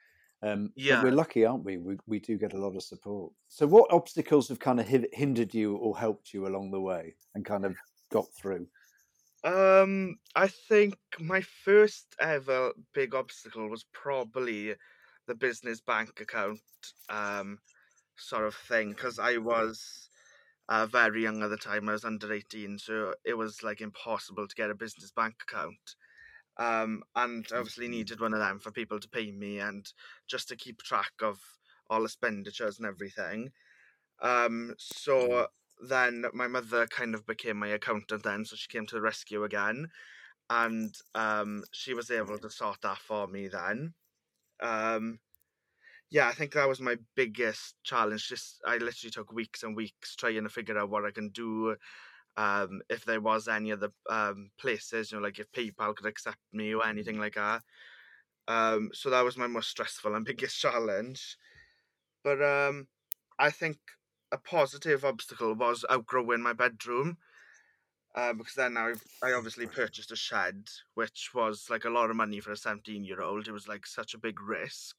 Um, 0.42 0.74
Yeah. 0.74 1.02
we're 1.02 1.12
lucky, 1.12 1.44
aren't 1.44 1.64
we? 1.64 1.78
we? 1.78 1.98
We 2.06 2.20
do 2.20 2.38
get 2.38 2.52
a 2.52 2.58
lot 2.58 2.76
of 2.76 2.82
support. 2.82 3.32
So, 3.48 3.66
what 3.66 3.92
obstacles 3.92 4.48
have 4.48 4.60
kind 4.60 4.78
of 4.80 4.88
hi- 4.88 5.08
hindered 5.12 5.54
you 5.54 5.76
or 5.76 5.98
helped 5.98 6.32
you 6.32 6.46
along 6.46 6.70
the 6.70 6.80
way, 6.80 7.16
and 7.34 7.44
kind 7.44 7.64
of 7.64 7.76
got 8.10 8.32
through? 8.34 8.68
Um, 9.44 10.16
I 10.34 10.48
think 10.48 10.96
my 11.20 11.40
first 11.40 12.14
ever 12.18 12.72
big 12.92 13.14
obstacle 13.14 13.68
was 13.68 13.84
probably 13.84 14.74
the 15.26 15.34
business 15.34 15.80
bank 15.80 16.20
account 16.20 16.60
um 17.08 17.60
sort 18.18 18.46
of 18.46 18.54
thing 18.54 18.90
because 18.92 19.18
I 19.18 19.38
was 19.38 20.07
uh, 20.68 20.86
very 20.86 21.22
young 21.22 21.42
at 21.42 21.48
the 21.48 21.56
time. 21.56 21.88
I 21.88 21.92
was 21.92 22.04
under 22.04 22.32
18, 22.32 22.78
so 22.78 23.14
it 23.24 23.34
was 23.34 23.62
like 23.62 23.80
impossible 23.80 24.48
to 24.48 24.54
get 24.54 24.70
a 24.70 24.74
business 24.74 25.12
bank 25.12 25.42
account. 25.42 25.96
Um, 26.58 27.04
and 27.16 27.46
obviously 27.52 27.88
Mhm. 27.88 27.88
needed 27.88 28.20
one 28.20 28.34
of 28.34 28.40
them 28.40 28.58
for 28.60 28.72
people 28.72 29.00
to 29.00 29.08
pay 29.08 29.32
me 29.32 29.60
and 29.60 29.92
just 30.26 30.48
to 30.48 30.56
keep 30.56 30.82
track 30.82 31.12
of 31.22 31.40
all 31.90 32.04
expenditures 32.04 32.78
and 32.78 32.86
everything. 32.86 33.52
Um, 34.20 34.74
so 34.78 35.48
then 35.80 36.24
my 36.34 36.48
mother 36.48 36.86
kind 36.86 37.14
of 37.14 37.26
became 37.26 37.58
my 37.58 37.68
accountant 37.68 38.22
then, 38.24 38.44
so 38.44 38.56
she 38.56 38.68
came 38.68 38.86
to 38.86 38.94
the 38.96 39.00
rescue 39.02 39.44
again, 39.44 39.90
and 40.50 40.94
um, 41.14 41.64
she 41.72 41.94
was 41.94 42.10
able 42.10 42.38
to 42.40 42.50
sort 42.50 42.82
that 42.82 42.98
for 42.98 43.28
me 43.28 43.48
then. 43.48 43.94
Um, 44.60 45.20
yeah, 46.10 46.28
I 46.28 46.32
think 46.32 46.52
that 46.52 46.68
was 46.68 46.80
my 46.80 46.96
biggest 47.14 47.76
challenge. 47.84 48.28
Just 48.28 48.60
I 48.66 48.78
literally 48.78 49.10
took 49.10 49.32
weeks 49.32 49.62
and 49.62 49.76
weeks 49.76 50.16
trying 50.16 50.42
to 50.42 50.48
figure 50.48 50.78
out 50.78 50.90
what 50.90 51.04
I 51.04 51.10
can 51.10 51.28
do. 51.30 51.76
Um, 52.36 52.82
if 52.88 53.04
there 53.04 53.20
was 53.20 53.48
any 53.48 53.72
other 53.72 53.90
um 54.08 54.50
places, 54.58 55.12
you 55.12 55.18
know, 55.18 55.24
like 55.24 55.38
if 55.38 55.50
PayPal 55.52 55.94
could 55.96 56.06
accept 56.06 56.38
me 56.52 56.74
or 56.74 56.86
anything 56.86 57.18
like 57.18 57.34
that. 57.34 57.62
Um, 58.48 58.90
so 58.94 59.10
that 59.10 59.24
was 59.24 59.36
my 59.36 59.46
most 59.46 59.70
stressful 59.70 60.14
and 60.14 60.24
biggest 60.26 60.58
challenge. 60.60 61.36
But 62.24 62.42
um, 62.42 62.88
I 63.38 63.50
think 63.50 63.78
a 64.32 64.38
positive 64.38 65.04
obstacle 65.04 65.54
was 65.54 65.84
outgrowing 65.90 66.42
my 66.42 66.52
bedroom. 66.54 67.18
Uh, 68.14 68.32
because 68.32 68.54
then 68.54 68.76
I 68.76 68.94
I 69.22 69.32
obviously 69.32 69.66
purchased 69.66 70.12
a 70.12 70.16
shed, 70.16 70.68
which 70.94 71.30
was 71.34 71.70
like 71.70 71.84
a 71.84 71.90
lot 71.90 72.10
of 72.10 72.16
money 72.16 72.40
for 72.40 72.52
a 72.52 72.56
seventeen 72.56 73.04
year 73.04 73.22
old. 73.22 73.48
It 73.48 73.52
was 73.52 73.68
like 73.68 73.86
such 73.86 74.14
a 74.14 74.18
big 74.18 74.40
risk. 74.40 74.96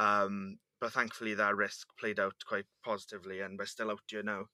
Um, 0.00 0.58
but 0.80 0.92
thankfully 0.94 1.34
that 1.34 1.56
risk 1.56 1.88
played 1.98 2.20
out 2.20 2.36
quite 2.46 2.66
positively, 2.84 3.40
and 3.40 3.58
we're 3.58 3.66
still 3.66 3.90
out 3.92 4.02
here 4.08 4.22
now. 4.24 4.46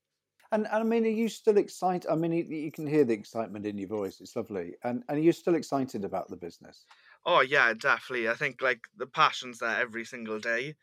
And, 0.52 0.66
and 0.66 0.74
I 0.76 0.82
mean, 0.82 1.04
are 1.04 1.08
you 1.08 1.28
still 1.28 1.56
excited? 1.56 2.08
I 2.10 2.14
mean, 2.16 2.32
you, 2.32 2.44
you 2.44 2.70
can 2.72 2.86
hear 2.86 3.04
the 3.04 3.14
excitement 3.14 3.66
in 3.66 3.78
your 3.78 3.88
voice. 3.88 4.20
It's 4.20 4.36
lovely. 4.36 4.76
And 4.82 5.04
and 5.08 5.18
are 5.18 5.22
you 5.22 5.32
still 5.32 5.54
excited 5.54 6.04
about 6.04 6.28
the 6.30 6.36
business? 6.36 6.86
Oh 7.24 7.40
yeah, 7.40 7.74
definitely. 7.74 8.28
I 8.28 8.34
think 8.34 8.62
like 8.62 8.84
the 8.94 9.06
passion's 9.06 9.58
there 9.58 9.78
every 9.80 10.04
single 10.04 10.38
day. 10.38 10.76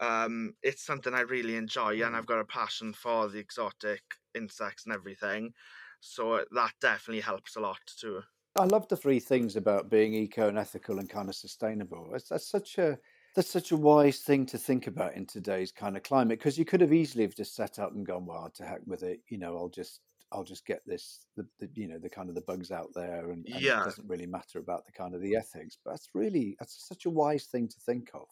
Um, 0.00 0.56
it's 0.62 0.84
something 0.84 1.14
I 1.14 1.20
really 1.22 1.56
enjoy, 1.56 2.02
and 2.04 2.14
Mm. 2.14 2.16
I've 2.16 2.26
got 2.26 2.40
a 2.40 2.46
passion 2.46 2.94
for 2.94 3.28
the 3.28 3.38
exotic 3.40 4.02
insects 4.34 4.86
and 4.86 4.94
everything. 4.94 5.54
So 6.00 6.46
that 6.52 6.74
definitely 6.80 7.22
helps 7.22 7.56
a 7.56 7.60
lot 7.60 7.80
too. 7.86 8.22
I 8.56 8.64
love 8.64 8.88
the 8.88 8.96
three 8.96 9.20
things 9.20 9.56
about 9.56 9.88
being 9.88 10.14
eco 10.14 10.48
and 10.48 10.58
ethical 10.58 10.98
and 10.98 11.08
kind 11.08 11.28
of 11.28 11.34
sustainable. 11.34 12.10
That's 12.10 12.46
such 12.46 12.76
a 12.78 12.98
that's 13.34 13.50
such 13.50 13.72
a 13.72 13.76
wise 13.76 14.20
thing 14.20 14.46
to 14.46 14.58
think 14.58 14.86
about 14.86 15.14
in 15.14 15.26
today's 15.26 15.72
kind 15.72 15.96
of 15.96 16.02
climate 16.02 16.38
because 16.38 16.58
you 16.58 16.64
could 16.64 16.80
have 16.80 16.92
easily 16.92 17.24
have 17.24 17.36
just 17.36 17.54
set 17.54 17.78
up 17.78 17.92
and 17.92 18.06
gone, 18.06 18.26
well, 18.26 18.50
to 18.50 18.64
heck 18.66 18.80
with 18.86 19.02
it. 19.02 19.20
You 19.28 19.38
know, 19.38 19.56
I'll 19.56 19.68
just 19.68 20.00
I'll 20.32 20.44
just 20.44 20.66
get 20.66 20.82
this, 20.86 21.26
the, 21.36 21.48
the 21.58 21.70
you 21.74 21.88
know, 21.88 21.98
the 21.98 22.10
kind 22.10 22.28
of 22.28 22.34
the 22.34 22.42
bugs 22.42 22.70
out 22.70 22.90
there, 22.94 23.30
and, 23.30 23.46
and 23.52 23.66
Yeah. 23.66 23.78
it 23.78 23.82
doesn't 23.82 24.08
really 24.08 24.26
matter 24.26 24.58
about 24.58 24.84
the 24.86 24.92
kind 24.92 25.14
of 25.14 25.20
the 25.22 25.36
ethics. 25.36 25.78
But 25.84 25.92
that's 25.92 26.08
really 26.14 26.56
that's 26.58 26.86
such 26.86 27.06
a 27.06 27.10
wise 27.10 27.46
thing 27.46 27.68
to 27.68 27.80
think 27.80 28.10
of. 28.14 28.28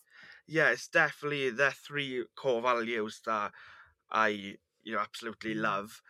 Yeah, 0.47 0.71
it's 0.71 0.89
definitely 0.89 1.51
the 1.51 1.71
three 1.71 2.25
core 2.37 2.63
values 2.63 3.21
that 3.27 3.53
I, 4.11 4.29
you 4.29 4.59
know, 4.95 4.99
absolutely 4.99 5.55
love. 5.55 6.03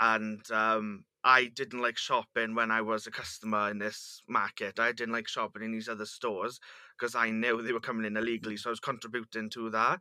And 0.00 0.48
um, 0.50 1.06
I 1.24 1.46
didn't 1.46 1.80
like 1.82 1.98
shopping 1.98 2.54
when 2.54 2.70
I 2.70 2.82
was 2.82 3.06
a 3.06 3.10
customer 3.10 3.70
in 3.70 3.78
this 3.78 4.22
market. 4.28 4.78
I 4.78 4.92
didn't 4.92 5.14
like 5.14 5.28
shopping 5.28 5.62
in 5.62 5.72
these 5.72 5.88
other 5.88 6.06
stores 6.06 6.60
because 6.98 7.14
I 7.14 7.30
knew 7.30 7.62
they 7.62 7.72
were 7.72 7.80
coming 7.80 8.06
in 8.06 8.16
illegally. 8.16 8.56
So 8.56 8.70
I 8.70 8.72
was 8.72 8.80
contributing 8.80 9.50
to 9.50 9.70
that. 9.70 10.00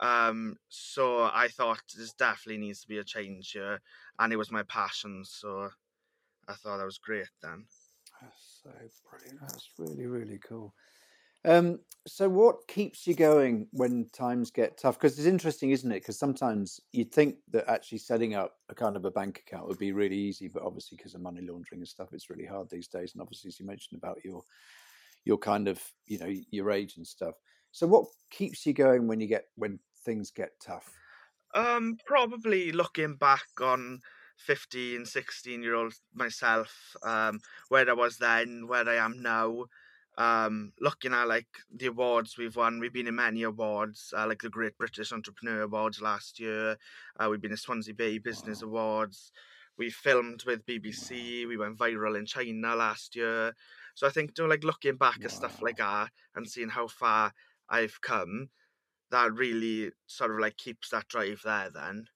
Um, 0.00 0.56
so 0.68 1.22
I 1.22 1.48
thought 1.48 1.82
this 1.96 2.12
definitely 2.12 2.58
needs 2.58 2.80
to 2.82 2.88
be 2.88 2.98
a 2.98 3.04
change 3.04 3.52
here. 3.52 3.80
And 4.18 4.32
it 4.32 4.36
was 4.36 4.50
my 4.50 4.62
passion. 4.64 5.24
So 5.24 5.70
I 6.48 6.54
thought 6.54 6.78
that 6.78 6.84
was 6.84 6.98
great 6.98 7.28
then. 7.42 7.66
That's 8.20 8.60
so 8.62 8.70
brilliant. 9.10 9.40
That's 9.40 9.68
really 9.78 10.06
really 10.06 10.38
cool. 10.38 10.74
Um, 11.46 11.80
so 12.06 12.28
what 12.28 12.66
keeps 12.68 13.06
you 13.06 13.14
going 13.14 13.68
when 13.72 14.08
times 14.12 14.50
get 14.50 14.78
tough? 14.78 14.98
Because 14.98 15.18
it's 15.18 15.28
interesting, 15.28 15.70
isn't 15.70 15.92
it? 15.92 16.00
Because 16.00 16.18
sometimes 16.18 16.80
you'd 16.92 17.12
think 17.12 17.36
that 17.50 17.68
actually 17.68 17.98
setting 17.98 18.34
up 18.34 18.56
a 18.70 18.74
kind 18.74 18.96
of 18.96 19.04
a 19.04 19.10
bank 19.10 19.42
account 19.46 19.68
would 19.68 19.78
be 19.78 19.92
really 19.92 20.16
easy, 20.16 20.48
but 20.48 20.62
obviously 20.62 20.96
because 20.96 21.14
of 21.14 21.20
money 21.20 21.42
laundering 21.42 21.80
and 21.80 21.88
stuff, 21.88 22.08
it's 22.12 22.30
really 22.30 22.46
hard 22.46 22.70
these 22.70 22.88
days. 22.88 23.12
And 23.12 23.20
obviously, 23.20 23.48
as 23.48 23.60
you 23.60 23.66
mentioned 23.66 23.98
about 23.98 24.24
your 24.24 24.42
your 25.24 25.38
kind 25.38 25.68
of 25.68 25.82
you 26.06 26.18
know 26.18 26.32
your 26.50 26.70
age 26.70 26.96
and 26.96 27.06
stuff. 27.06 27.34
So 27.70 27.86
what 27.86 28.06
keeps 28.30 28.66
you 28.66 28.72
going 28.72 29.06
when 29.08 29.20
you 29.20 29.26
get 29.26 29.46
when 29.56 29.80
things 30.04 30.30
get 30.30 30.60
tough? 30.60 31.00
Um, 31.54 31.98
probably 32.04 32.72
looking 32.72 33.16
back 33.16 33.46
on 33.60 34.02
15, 34.36 35.06
16 35.06 35.62
year 35.62 35.74
old 35.74 35.94
myself, 36.12 36.96
um, 37.02 37.40
where 37.68 37.88
I 37.88 37.92
was 37.92 38.18
then, 38.18 38.66
where 38.66 38.88
I 38.88 38.96
am 38.96 39.22
now. 39.22 39.66
Um, 40.16 40.72
looking 40.80 41.12
at 41.12 41.26
like 41.26 41.48
the 41.72 41.86
awards 41.86 42.38
we've 42.38 42.54
won, 42.54 42.78
we've 42.78 42.92
been 42.92 43.08
in 43.08 43.16
many 43.16 43.42
awards, 43.42 44.12
uh, 44.16 44.26
like 44.28 44.42
the 44.42 44.50
Great 44.50 44.76
British 44.78 45.12
Entrepreneur 45.12 45.62
Awards 45.62 46.00
last 46.00 46.38
year. 46.38 46.76
Uh, 47.18 47.28
we've 47.30 47.40
been 47.40 47.50
in 47.50 47.56
Swansea 47.56 47.94
Bay 47.94 48.18
Business 48.18 48.62
Wow. 48.62 48.62
Awards. 48.62 49.32
We 49.76 49.90
filmed 49.90 50.44
with 50.44 50.64
Wow. 50.66 50.66
BBC. 50.66 51.46
We 51.46 51.56
went 51.56 51.78
viral 51.78 52.16
in 52.16 52.26
China 52.26 52.76
last 52.76 53.16
year. 53.16 53.54
So 53.94 54.06
I 54.06 54.10
think, 54.10 54.32
you 54.38 54.44
know, 54.44 54.50
like 54.50 54.64
looking 54.64 54.96
back 54.96 55.24
at 55.24 55.30
stuff 55.32 55.60
like 55.62 55.76
that 55.78 56.12
and 56.34 56.48
seeing 56.48 56.70
how 56.70 56.88
far 56.88 57.32
I've 57.68 58.00
come, 58.00 58.50
that 59.10 59.32
really 59.34 59.92
sort 60.06 60.32
of 60.32 60.40
like 60.40 60.56
keeps 60.58 60.90
that 60.90 61.08
drive 61.08 61.42
there. 61.44 61.70
Then. 61.70 62.08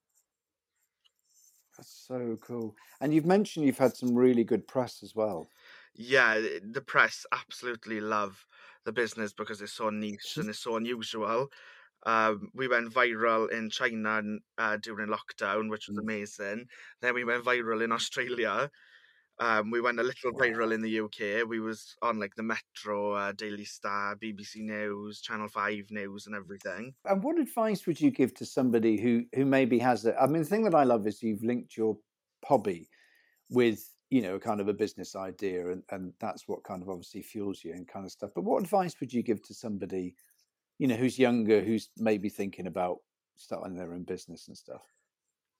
That's 1.76 1.90
so 1.90 2.36
cool. 2.36 2.76
And 3.00 3.14
you've 3.14 3.24
mentioned 3.26 3.64
you've 3.66 3.78
had 3.78 3.96
some 3.96 4.14
really 4.14 4.44
good 4.44 4.66
press 4.66 5.02
as 5.02 5.14
well. 5.14 5.50
Yeah, 5.94 6.38
the 6.62 6.82
press 6.86 7.26
absolutely 7.32 8.00
love 8.00 8.46
the 8.84 8.92
business 8.92 9.32
because 9.32 9.60
it's 9.60 9.72
so 9.72 9.90
niche 9.90 10.36
and 10.36 10.48
it's 10.48 10.60
so 10.60 10.76
unusual. 10.76 11.48
Um, 12.06 12.50
we 12.54 12.68
went 12.68 12.92
viral 12.92 13.50
in 13.50 13.70
China 13.70 14.22
uh, 14.58 14.76
during 14.78 15.08
lockdown, 15.08 15.70
which 15.70 15.88
was 15.88 15.96
Mm. 15.96 16.02
amazing. 16.02 16.68
Then 17.02 17.14
we 17.14 17.24
went 17.24 17.44
viral 17.44 17.82
in 17.84 17.92
Australia. 17.92 18.70
Um, 19.40 19.70
we 19.70 19.80
went 19.80 20.00
a 20.00 20.02
little 20.02 20.32
viral 20.32 20.74
in 20.74 20.82
the 20.82 21.00
UK. 21.00 21.48
We 21.48 21.60
was 21.60 21.96
on 22.02 22.18
like 22.18 22.34
the 22.34 22.42
Metro, 22.42 23.12
uh, 23.12 23.32
Daily 23.32 23.64
Star, 23.64 24.16
BBC 24.16 24.56
News, 24.56 25.20
Channel 25.20 25.48
Five 25.48 25.84
News, 25.90 26.26
and 26.26 26.34
everything. 26.34 26.94
And 27.04 27.22
what 27.22 27.38
advice 27.38 27.86
would 27.86 28.00
you 28.00 28.10
give 28.10 28.34
to 28.34 28.44
somebody 28.44 29.00
who 29.00 29.24
who 29.34 29.44
maybe 29.44 29.78
has 29.78 30.04
a? 30.06 30.20
I 30.20 30.26
mean, 30.26 30.42
the 30.42 30.48
thing 30.48 30.64
that 30.64 30.74
I 30.74 30.84
love 30.84 31.06
is 31.06 31.22
you've 31.22 31.44
linked 31.44 31.76
your 31.76 31.96
hobby 32.44 32.88
with 33.50 33.88
you 34.10 34.22
know 34.22 34.38
kind 34.38 34.60
of 34.60 34.66
a 34.66 34.74
business 34.74 35.14
idea, 35.14 35.70
and 35.70 35.82
and 35.90 36.12
that's 36.20 36.48
what 36.48 36.64
kind 36.64 36.82
of 36.82 36.88
obviously 36.88 37.22
fuels 37.22 37.62
you 37.64 37.72
and 37.72 37.86
kind 37.86 38.04
of 38.06 38.10
stuff. 38.10 38.30
But 38.34 38.44
what 38.44 38.62
advice 38.62 38.96
would 38.98 39.12
you 39.12 39.22
give 39.22 39.42
to 39.44 39.54
somebody, 39.54 40.16
you 40.78 40.88
know, 40.88 40.96
who's 40.96 41.18
younger, 41.18 41.60
who's 41.60 41.90
maybe 41.96 42.28
thinking 42.28 42.66
about 42.66 42.98
starting 43.36 43.76
their 43.76 43.92
own 43.92 44.02
business 44.02 44.48
and 44.48 44.56
stuff? 44.56 44.82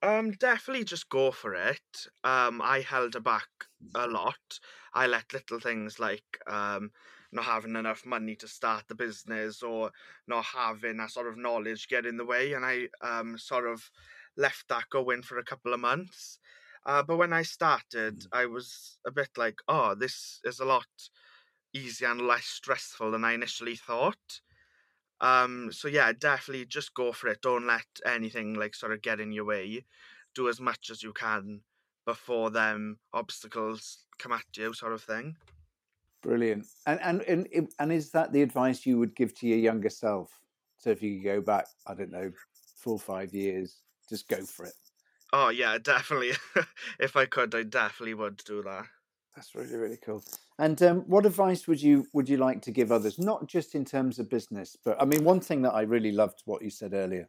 Um, 0.01 0.31
definitely 0.33 0.85
just 0.85 1.09
go 1.09 1.33
for 1.33 1.55
it. 1.55 2.07
Um, 2.23 2.63
I 2.63 2.81
held 2.83 3.15
her 3.15 3.21
back 3.21 3.49
a 3.95 4.07
lot. 4.07 4.61
I 4.95 5.07
let 5.07 5.33
little 5.33 5.61
things 5.61 5.99
like 5.99 6.39
um 6.47 6.93
not 7.31 7.45
having 7.45 7.77
enough 7.77 8.07
money 8.07 8.35
to 8.37 8.49
start 8.49 8.89
the 8.89 8.95
business 8.95 9.63
or 9.63 9.93
not 10.27 10.47
having 10.47 10.97
that 10.97 11.11
sort 11.11 11.27
of 11.29 11.37
knowledge 11.37 11.89
get 11.89 12.07
in 12.07 12.17
the 12.17 12.25
way, 12.25 12.53
and 12.53 12.65
I 12.65 12.89
um 13.03 13.39
sort 13.39 13.67
of 13.67 13.91
left 14.37 14.69
that 14.69 14.89
going 14.91 15.23
for 15.23 15.37
a 15.39 15.45
couple 15.45 15.75
of 15.75 15.81
months. 15.81 16.39
Uh, 16.87 17.03
but 17.03 17.17
when 17.17 17.33
I 17.33 17.43
started, 17.43 18.21
Mm. 18.21 18.29
I 18.33 18.47
was 18.47 18.99
a 19.05 19.11
bit 19.11 19.31
like, 19.37 19.61
oh, 19.69 19.95
this 19.97 20.41
is 20.45 20.61
a 20.61 20.65
lot 20.65 20.87
easier 21.73 22.09
and 22.11 22.21
less 22.27 22.47
stressful 22.47 23.11
than 23.11 23.25
I 23.25 23.33
initially 23.33 23.77
thought. 23.77 24.41
Um, 25.21 25.73
so 25.73 25.89
yeah, 25.89 26.13
definitely 26.13 26.67
just 26.67 26.95
go 26.95 27.13
for 27.13 27.29
it. 27.29 27.43
Don't 27.43 27.67
let 27.67 27.87
anything 28.07 28.55
like 28.55 28.75
sort 28.75 28.93
of 28.93 29.03
get 29.03 29.21
in 29.21 29.33
your 29.33 29.45
way. 29.45 29.85
Do 30.35 30.49
as 30.49 30.61
much 30.61 30.91
as 30.91 31.03
you 31.03 31.13
can 31.13 31.63
before 32.05 32.51
them 32.51 32.99
obstacles 33.13 34.05
come 34.19 34.33
at 34.33 34.45
you, 34.57 34.73
sort 34.73 34.93
of 34.93 35.03
thing. 35.03 35.37
Brilliant. 36.23 36.67
And 36.87 37.01
and 37.01 37.23
and 37.23 37.69
and 37.79 37.93
is 37.93 38.11
that 38.11 38.33
the 38.33 38.43
advice 38.43 38.87
you 38.87 38.99
would 38.99 39.15
give 39.15 39.35
to 39.39 39.47
your 39.47 39.59
younger 39.59 39.91
self? 39.91 40.41
So 40.79 40.91
if 40.91 41.03
you 41.03 41.17
could 41.17 41.25
go 41.25 41.41
back, 41.41 41.67
I 41.87 41.95
don't 41.95 42.13
know, 42.13 42.33
four 42.77 42.95
or 42.95 42.99
five 42.99 43.35
years, 43.35 43.83
just 44.09 44.29
go 44.29 44.45
for 44.45 44.67
it. 44.67 44.75
Oh 45.33 45.51
yeah, 45.51 45.79
definitely. 45.79 46.33
if 47.01 47.17
I 47.17 47.27
could, 47.27 47.55
I 47.55 47.63
definitely 47.65 48.15
would 48.15 48.39
do 48.39 48.63
that. 48.63 48.87
That's 49.37 49.55
really 49.55 49.77
really 49.77 49.99
cool. 49.99 50.23
And 50.59 50.83
um, 50.83 51.01
what 51.07 51.25
advice 51.25 51.69
would 51.69 51.81
you 51.81 52.07
would 52.13 52.29
you 52.29 52.37
like 52.37 52.63
to 52.63 52.73
give 52.73 52.91
others? 52.91 53.19
Not 53.19 53.47
just 53.47 53.75
in 53.75 53.85
terms 53.85 54.19
of 54.19 54.29
business, 54.29 54.77
but 54.85 55.01
I 55.01 55.05
mean, 55.05 55.23
one 55.25 55.41
thing 55.41 55.63
that 55.63 55.75
I 55.75 55.83
really 55.83 56.13
loved 56.13 56.43
what 56.47 56.63
you 56.63 56.71
said 56.71 56.95
earlier 56.95 57.29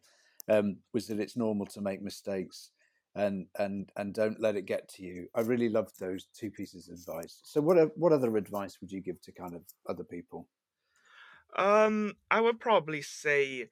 um, 0.49 0.77
was 0.93 1.07
that 1.07 1.19
it's 1.19 1.37
normal 1.37 1.67
to 1.67 1.81
make 1.81 2.01
mistakes 2.01 2.71
and 3.15 3.47
and 3.57 3.91
and 3.97 4.13
don't 4.13 4.39
let 4.39 4.55
it 4.55 4.65
get 4.65 4.87
to 4.89 5.03
you. 5.03 5.27
I 5.35 5.41
really 5.41 5.69
loved 5.69 5.99
those 5.99 6.27
two 6.33 6.49
pieces 6.49 6.87
of 6.87 6.95
advice. 6.95 7.39
So 7.43 7.61
what 7.61 7.97
what 7.97 8.13
other 8.13 8.35
advice 8.37 8.77
would 8.81 8.91
you 8.91 9.01
give 9.01 9.21
to 9.21 9.31
kind 9.31 9.53
of 9.53 9.61
other 9.87 10.03
people? 10.03 10.47
Um, 11.57 12.15
I 12.29 12.41
would 12.41 12.59
probably 12.59 13.01
say 13.01 13.69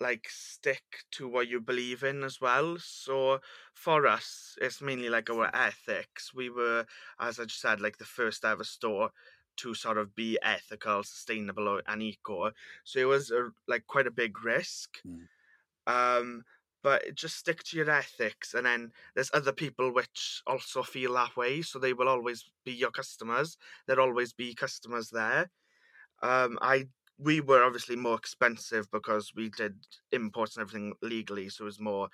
like 0.00 0.28
stick 0.28 0.82
to 1.12 1.28
what 1.28 1.48
you 1.48 1.60
believe 1.60 2.02
in 2.02 2.24
as 2.24 2.40
well. 2.40 2.76
So 2.78 3.40
for 3.72 4.06
us, 4.06 4.56
it's 4.60 4.80
mainly 4.82 5.08
like 5.08 5.30
our 5.30 5.54
ethics. 5.54 6.34
We 6.34 6.50
were, 6.50 6.86
as 7.18 7.38
I 7.38 7.44
just 7.44 7.60
said, 7.60 7.80
like 7.80 7.98
the 7.98 8.04
first 8.04 8.44
ever 8.44 8.64
store 8.64 9.10
to 9.56 9.74
sort 9.74 9.98
of 9.98 10.14
be 10.14 10.38
ethical, 10.42 11.04
sustainable, 11.04 11.68
or- 11.68 11.82
and 11.86 12.02
eco. 12.02 12.50
So 12.82 12.98
it 12.98 13.04
was 13.04 13.30
a, 13.30 13.50
like 13.68 13.86
quite 13.86 14.06
a 14.06 14.10
big 14.10 14.44
risk. 14.44 14.98
Mm. 15.06 15.28
Um, 15.86 16.44
but 16.82 17.14
just 17.14 17.36
stick 17.36 17.62
to 17.64 17.76
your 17.78 17.90
ethics, 17.90 18.52
and 18.52 18.66
then 18.66 18.92
there's 19.14 19.30
other 19.32 19.52
people 19.52 19.90
which 19.92 20.42
also 20.46 20.82
feel 20.82 21.14
that 21.14 21.34
way. 21.36 21.62
So 21.62 21.78
they 21.78 21.94
will 21.94 22.08
always 22.08 22.50
be 22.64 22.72
your 22.72 22.90
customers. 22.90 23.56
There'll 23.86 24.04
always 24.06 24.34
be 24.34 24.54
customers 24.54 25.08
there. 25.10 25.50
Um, 26.22 26.58
I 26.60 26.88
we 27.24 27.40
were 27.40 27.62
obviously 27.64 27.96
more 27.96 28.16
expensive 28.16 28.90
because 28.90 29.32
we 29.34 29.48
did 29.50 29.74
imports 30.12 30.56
and 30.56 30.62
everything 30.62 30.94
legally, 31.02 31.48
so 31.48 31.64
it 31.64 31.66
was 31.66 31.80
more 31.80 32.08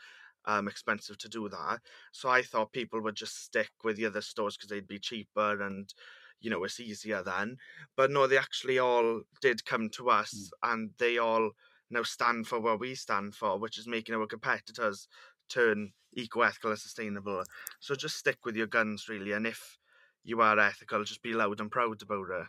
um, 0.47 0.69
expensive 0.69 1.19
to 1.19 1.29
do 1.29 1.49
that. 1.49 1.81
So 2.12 2.29
I 2.29 2.43
thought 2.43 2.73
people 2.73 3.02
would 3.02 3.17
just 3.17 3.45
stick 3.45 3.71
with 3.85 3.97
the 3.97 4.07
other 4.07 4.23
stores 4.23 4.57
because 4.57 4.71
they'd 4.71 4.87
be 4.87 4.99
cheaper 4.99 5.61
and 5.62 5.93
you 6.40 6.50
know 6.50 6.64
it's 6.64 6.81
easier 6.81 7.23
then. 7.23 7.57
But 7.97 8.11
no, 8.11 8.26
they 8.26 8.38
actually 8.38 8.79
all 8.79 9.23
did 9.40 9.64
come 9.64 9.90
to 9.90 10.11
us, 10.11 10.50
and 10.62 10.90
they 10.99 11.19
all 11.19 11.50
now 11.90 12.02
stand 12.05 12.47
for 12.47 12.61
what 12.61 12.81
we 12.81 12.95
stand 12.95 13.35
for, 13.35 13.59
which 13.59 13.79
is 13.79 13.87
making 13.88 14.14
our 14.14 14.26
competitors 14.26 15.09
turn 15.49 15.93
eco-ethical 16.12 16.71
and 16.71 16.79
sustainable. 16.81 17.43
So 17.81 17.95
just 17.95 18.17
stick 18.17 18.45
with 18.45 18.57
your 18.57 18.67
guns 18.69 19.09
really, 19.09 19.33
and 19.33 19.47
if 19.47 19.79
you 20.23 20.40
are 20.40 20.59
ethical, 20.59 21.05
just 21.05 21.23
be 21.23 21.33
loud 21.33 21.61
and 21.61 21.71
proud 21.71 22.02
about 22.02 22.26
it. 22.31 22.47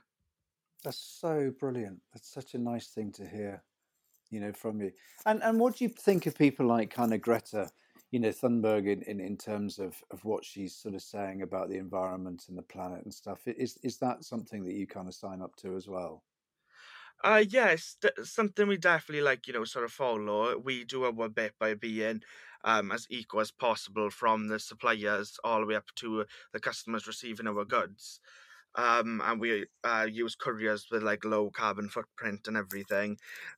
That's 0.84 0.98
so 1.00 1.52
brilliant. 1.52 2.02
That's 2.14 2.28
such 2.28 2.54
a 2.54 2.60
nice 2.60 2.88
thing 2.90 3.12
to 3.14 3.28
hear, 3.28 3.64
you 4.32 4.40
know, 4.42 4.54
from 4.54 4.82
you. 4.82 4.94
And 5.26 5.44
and 5.44 5.60
what 5.60 5.78
do 5.78 5.86
you 5.86 5.90
think 5.90 6.26
of 6.28 6.38
people 6.38 6.68
like 6.68 6.92
kind 6.92 7.14
of 7.14 7.22
Greta, 7.22 7.72
you 8.12 8.20
know, 8.20 8.30
Thunberg 8.32 8.88
in, 8.88 9.02
in, 9.04 9.20
in 9.22 9.38
terms 9.38 9.80
of, 9.80 10.04
of 10.12 10.26
what 10.26 10.46
she's 10.46 10.76
sort 10.76 10.96
of 10.96 11.02
saying 11.04 11.42
about 11.44 11.70
the 11.70 11.78
environment 11.78 12.50
and 12.50 12.58
the 12.58 12.64
planet 12.64 13.04
and 13.04 13.14
stuff? 13.14 13.48
Is 13.48 13.78
is 13.84 14.00
that 14.00 14.24
something 14.26 14.66
that 14.66 14.74
you 14.76 14.88
kind 14.88 15.08
of 15.08 15.16
sign 15.16 15.42
up 15.42 15.56
to 15.58 15.76
as 15.76 15.88
well? 15.88 16.24
Uh, 17.24 17.44
yes, 17.48 17.96
d- 18.02 18.10
something 18.24 18.68
we 18.68 18.78
definitely 18.78 19.22
like, 19.22 19.46
you 19.48 19.54
know, 19.54 19.64
sort 19.64 19.86
of 19.86 19.92
follow. 19.92 20.58
We 20.58 20.84
do 20.84 21.04
our 21.04 21.30
bit 21.30 21.58
by 21.60 21.76
being 21.76 22.24
um, 22.64 22.92
as 22.92 23.06
eco 23.10 23.40
as 23.40 23.52
possible 23.52 24.10
from 24.10 24.48
the 24.48 24.60
suppliers 24.60 25.38
all 25.44 25.60
the 25.62 25.68
way 25.68 25.76
up 25.76 25.94
to 25.96 26.26
the 26.52 26.60
customers 26.60 27.06
receiving 27.08 27.48
our 27.48 27.66
goods. 27.66 28.20
Um, 28.76 29.22
and 29.26 29.40
we 29.40 29.66
uh, 29.84 30.08
use 30.10 30.36
couriers 30.36 30.88
with 30.92 31.04
like 31.04 31.26
low 31.26 31.50
carbon 31.50 31.90
footprint 31.90 32.48
and 32.48 32.58
everything. 32.58 33.18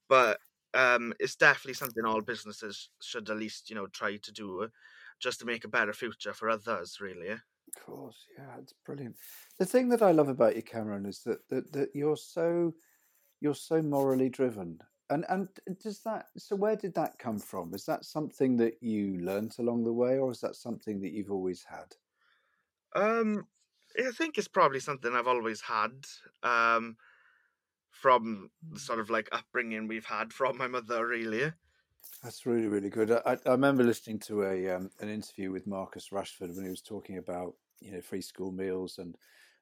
But 0.09 0.39
um, 0.73 1.13
it's 1.19 1.35
definitely 1.35 1.75
something 1.75 2.05
all 2.05 2.21
businesses 2.21 2.89
should 3.01 3.29
at 3.29 3.37
least 3.37 3.69
you 3.69 3.75
know 3.75 3.87
try 3.87 4.17
to 4.17 4.31
do, 4.31 4.67
just 5.19 5.39
to 5.39 5.45
make 5.45 5.65
a 5.65 5.69
better 5.69 5.93
future 5.93 6.33
for 6.33 6.49
others. 6.49 6.99
Really. 6.99 7.29
Of 7.29 7.85
course, 7.85 8.17
yeah, 8.37 8.57
it's 8.59 8.73
brilliant. 8.85 9.15
The 9.57 9.65
thing 9.65 9.89
that 9.89 10.01
I 10.01 10.11
love 10.11 10.29
about 10.29 10.55
you, 10.55 10.61
Cameron, 10.61 11.05
is 11.05 11.19
that 11.23 11.47
that, 11.49 11.71
that 11.73 11.89
you're 11.93 12.17
so 12.17 12.73
you're 13.41 13.55
so 13.55 13.81
morally 13.81 14.29
driven. 14.29 14.79
And 15.09 15.25
and 15.29 15.49
does 15.81 15.99
that 16.03 16.27
so 16.37 16.55
where 16.55 16.75
did 16.75 16.95
that 16.95 17.19
come 17.19 17.37
from? 17.37 17.73
Is 17.73 17.85
that 17.85 18.05
something 18.05 18.57
that 18.57 18.81
you 18.81 19.17
learnt 19.19 19.59
along 19.59 19.83
the 19.83 19.93
way 19.93 20.17
or 20.17 20.31
is 20.31 20.39
that 20.41 20.55
something 20.55 21.01
that 21.01 21.11
you've 21.11 21.31
always 21.31 21.63
had? 21.63 21.93
Um, 22.95 23.45
I 23.97 24.11
think 24.11 24.37
it's 24.37 24.47
probably 24.47 24.79
something 24.79 25.13
I've 25.13 25.27
always 25.27 25.61
had. 25.61 26.05
Um, 26.41 26.97
from 27.91 28.51
the 28.71 28.79
Mm. 28.79 28.79
sort 28.79 28.99
of 28.99 29.09
like 29.09 29.29
upbringing 29.31 29.87
we've 29.87 30.05
had 30.05 30.33
from 30.33 30.57
my 30.57 30.67
mother, 30.67 31.07
really. 31.07 31.53
That's 32.21 32.45
really, 32.45 32.67
really 32.67 32.89
good. 32.89 33.11
I, 33.11 33.37
I 33.45 33.51
remember 33.51 33.83
listening 33.83 34.19
to 34.19 34.43
a 34.43 34.69
um, 34.69 34.91
an 34.99 35.09
interview 35.09 35.51
with 35.51 35.67
Marcus 35.67 36.09
Rashford 36.09 36.55
when 36.55 36.63
he 36.63 36.69
was 36.69 36.81
talking 36.81 37.17
about 37.17 37.55
you 37.79 37.91
know 37.91 38.01
free 38.01 38.21
school 38.21 38.51
meals, 38.51 38.97
and 38.97 39.17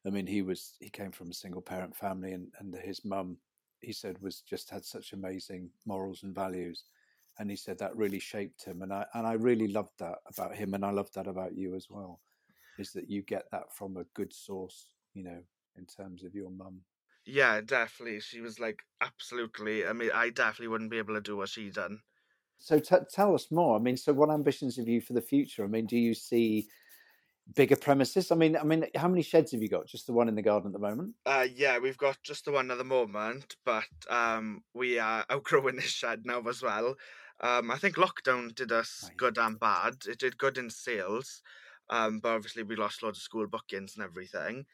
I 0.06 0.10
mean 0.12 0.28
he 0.28 0.42
was 0.42 0.76
he 0.80 0.90
came 0.90 1.12
from 1.12 1.32
a 1.32 1.34
single 1.34 1.62
parent 1.62 1.96
family, 1.96 2.34
and 2.34 2.54
and 2.60 2.74
his 2.76 3.04
mum 3.04 3.40
he 3.82 3.94
said 3.94 4.20
was 4.22 4.42
just 4.42 4.70
had 4.70 4.86
such 4.86 5.12
amazing 5.14 5.72
morals 5.86 6.22
and 6.24 6.36
values, 6.36 6.86
and 7.40 7.50
he 7.50 7.56
said 7.56 7.80
that 7.80 7.96
really 7.96 8.20
shaped 8.20 8.64
him, 8.64 8.82
and 8.84 8.94
I 8.94 9.08
and 9.14 9.26
I 9.26 9.34
really 9.34 9.68
loved 9.68 9.98
that 10.00 10.20
about 10.28 10.56
him, 10.56 10.74
and 10.76 10.86
I 10.86 10.92
loved 10.92 11.16
that 11.16 11.28
about 11.28 11.56
you 11.56 11.74
as 11.76 11.90
well, 11.90 12.22
is 12.82 12.94
that 12.94 13.10
you 13.10 13.24
get 13.24 13.46
that 13.52 13.74
from 13.74 13.98
a 13.98 14.06
good 14.06 14.34
source, 14.34 14.96
you 15.14 15.24
know, 15.24 15.44
in 15.78 15.88
terms 15.88 16.24
of 16.26 16.36
your 16.36 16.52
mum. 16.52 16.84
Yeah, 17.26 17.62
definitely. 17.62 18.20
She 18.20 18.42
was 18.42 18.60
like 18.60 18.84
absolutely. 19.02 19.88
I 19.88 19.94
mean, 19.94 20.12
I 20.12 20.30
definitely 20.30 20.68
wouldn't 20.68 20.92
be 20.92 21.00
able 21.00 21.16
to 21.16 21.22
do 21.22 21.36
what 21.38 21.50
she 21.50 21.72
done. 21.72 22.04
So 22.58 22.80
t- 22.80 22.96
tell 23.10 23.34
us 23.34 23.52
more. 23.52 23.76
I 23.76 23.80
mean, 23.80 23.98
so 23.98 24.14
what 24.14 24.30
ambitions 24.30 24.78
have 24.78 24.88
you 24.88 25.02
for 25.02 25.14
the 25.14 25.22
future? 25.22 25.64
I 25.64 25.68
mean, 25.68 25.86
do 25.88 25.98
you 25.98 26.14
see 26.14 26.70
bigger 27.56 27.78
premises? 27.78 28.32
I 28.32 28.36
mean, 28.36 28.58
I 28.58 28.64
mean, 28.64 28.88
how 28.96 29.10
many 29.10 29.24
sheds 29.24 29.54
have 29.54 29.62
you 29.64 29.70
got? 29.70 29.88
Just 29.88 30.08
the 30.08 30.14
one 30.14 30.30
in 30.30 30.36
the 30.36 30.42
garden 30.44 30.70
at 30.70 30.74
the 30.74 30.80
moment? 30.80 31.16
Uh, 31.26 31.48
yeah, 31.52 31.78
we've 31.78 31.98
got 31.98 32.22
just 32.24 32.46
the 32.46 32.52
one 32.52 32.72
at 32.72 32.78
the 32.78 32.84
moment, 32.84 33.56
but 33.64 33.88
um, 34.10 34.64
we 34.74 34.98
are 34.98 35.26
outgrowing 35.30 35.76
this 35.76 35.86
shed 35.92 36.26
now 36.26 36.42
as 36.48 36.62
well. 36.62 36.96
Um, 37.40 37.72
I 37.72 37.78
think 37.78 37.96
lockdown 37.96 38.54
did 38.54 38.72
us 38.72 39.10
Oh, 39.10 39.10
yeah. 39.10 39.18
good 39.18 39.38
and 39.38 39.60
bad. 39.60 40.06
It 40.08 40.20
did 40.20 40.38
good 40.38 40.58
in 40.58 40.70
sales, 40.70 41.42
um, 41.92 42.20
but 42.20 42.30
obviously 42.36 42.64
we 42.64 42.76
lost 42.76 43.04
loads 43.04 43.20
of 43.20 43.24
school 43.24 43.48
bookings 43.48 43.96
and 43.96 44.04
everything. 44.04 44.66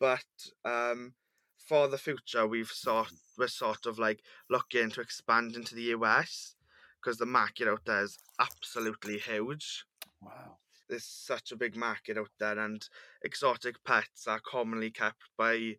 But 0.00 0.24
um, 0.64 1.14
for 1.58 1.88
the 1.88 1.98
future, 1.98 2.46
we've 2.46 2.68
sort 2.70 3.12
we're 3.38 3.48
sort 3.48 3.86
of 3.86 3.98
like 3.98 4.22
looking 4.50 4.90
to 4.90 5.00
expand 5.00 5.56
into 5.56 5.74
the 5.74 5.94
US 5.96 6.56
because 7.02 7.18
the 7.18 7.26
market 7.26 7.68
out 7.68 7.84
there 7.86 8.02
is 8.02 8.18
absolutely 8.40 9.18
huge 9.18 9.84
Wow. 10.20 10.58
there's 10.88 11.04
such 11.04 11.52
a 11.52 11.56
big 11.56 11.76
market 11.76 12.18
out 12.18 12.30
there, 12.38 12.58
and 12.58 12.88
exotic 13.22 13.82
pets 13.84 14.26
are 14.26 14.40
commonly 14.40 14.90
kept 14.90 15.22
by 15.36 15.76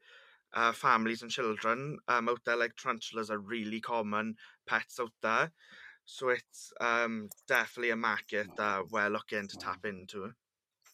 uh, 0.53 0.71
families 0.73 1.21
and 1.21 1.31
children 1.31 1.99
um, 2.07 2.29
out 2.29 2.41
there. 2.45 2.57
Like 2.57 2.75
tarantulas 2.75 3.29
are 3.31 3.39
really 3.39 3.81
common 3.81 4.35
pets 4.67 4.99
out 4.99 5.13
there, 5.21 5.51
so 6.05 6.29
it's 6.29 6.73
um, 6.81 7.29
definitely 7.47 7.91
a 7.91 7.95
market 7.97 8.55
that 8.57 8.89
we're 8.91 9.09
looking 9.09 9.47
to 9.47 9.57
tap 9.57 9.85
into. 9.85 10.33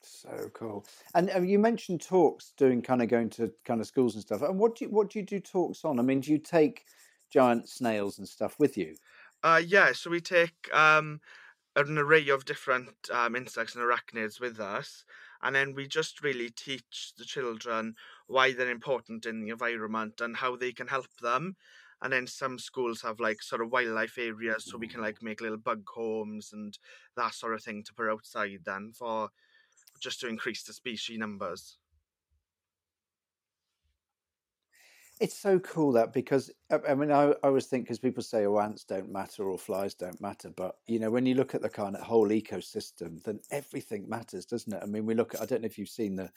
So 0.03 0.49
cool. 0.53 0.85
And 1.13 1.29
uh, 1.29 1.41
you 1.41 1.59
mentioned 1.59 2.01
talks, 2.01 2.53
doing 2.57 2.81
kind 2.81 3.01
of 3.01 3.07
going 3.07 3.29
to 3.31 3.53
kind 3.65 3.79
of 3.81 3.87
schools 3.87 4.15
and 4.15 4.23
stuff. 4.23 4.41
And 4.41 4.59
what 4.59 4.75
do 4.75 4.85
you 4.85 4.91
what 4.91 5.09
do 5.09 5.19
you 5.19 5.25
do 5.25 5.39
talks 5.39 5.85
on? 5.85 5.99
I 5.99 6.01
mean, 6.01 6.21
do 6.21 6.31
you 6.31 6.39
take 6.39 6.85
giant 7.29 7.69
snails 7.69 8.17
and 8.17 8.27
stuff 8.27 8.59
with 8.59 8.77
you? 8.77 8.97
Uh, 9.43 9.61
yeah, 9.65 9.91
so 9.91 10.09
we 10.09 10.21
take 10.21 10.71
um, 10.73 11.19
an 11.75 11.97
array 11.97 12.29
of 12.29 12.45
different 12.45 13.09
um, 13.11 13.35
insects 13.35 13.75
and 13.75 13.83
arachnids 13.83 14.39
with 14.39 14.59
us, 14.59 15.05
and 15.41 15.55
then 15.55 15.73
we 15.73 15.87
just 15.87 16.23
really 16.23 16.49
teach 16.49 17.13
the 17.17 17.25
children 17.25 17.95
why 18.27 18.53
they're 18.53 18.69
important 18.69 19.25
in 19.25 19.41
the 19.41 19.49
environment 19.49 20.21
and 20.21 20.37
how 20.37 20.55
they 20.55 20.71
can 20.71 20.87
help 20.87 21.07
them. 21.17 21.55
And 22.01 22.13
then 22.13 22.27
some 22.27 22.59
schools 22.59 23.01
have 23.03 23.19
like 23.19 23.41
sort 23.43 23.61
of 23.61 23.71
wildlife 23.71 24.17
areas, 24.17 24.65
so 24.65 24.77
we 24.77 24.87
can 24.87 25.01
like 25.01 25.21
make 25.21 25.41
little 25.41 25.57
bug 25.57 25.83
homes 25.89 26.53
and 26.53 26.77
that 27.15 27.33
sort 27.33 27.53
of 27.53 27.63
thing 27.63 27.83
to 27.83 27.93
put 27.93 28.09
outside 28.09 28.59
then 28.65 28.91
for 28.93 29.29
just 30.01 30.19
to 30.21 30.27
increase 30.27 30.63
the 30.63 30.73
species 30.73 31.17
numbers. 31.17 31.77
It's 35.19 35.37
so 35.37 35.59
cool 35.59 35.91
that 35.91 36.13
because 36.13 36.49
I, 36.71 36.95
mean 36.95 37.11
I, 37.11 37.25
I 37.29 37.35
always 37.43 37.67
think 37.67 37.85
because 37.85 37.99
people 37.99 38.23
say 38.23 38.47
oh 38.47 38.59
ants 38.59 38.83
don't 38.83 39.11
matter 39.11 39.43
or 39.43 39.59
flies 39.59 39.93
don't 39.93 40.19
matter, 40.19 40.49
but 40.49 40.77
you 40.87 40.97
know 40.97 41.11
when 41.11 41.27
you 41.27 41.35
look 41.35 41.53
at 41.53 41.61
the 41.61 41.69
kind 41.69 41.95
of 41.95 42.01
whole 42.01 42.29
ecosystem, 42.29 43.21
then 43.23 43.39
everything 43.51 44.09
matters, 44.09 44.45
doesn't 44.47 44.73
it? 44.73 44.81
I 44.81 44.87
mean 44.87 45.05
we 45.05 45.13
look 45.13 45.35
at 45.35 45.41
I 45.41 45.45
don't 45.45 45.61
know 45.61 45.67
if 45.67 45.77
you've 45.77 45.89
seen 45.89 46.15
the 46.15 46.31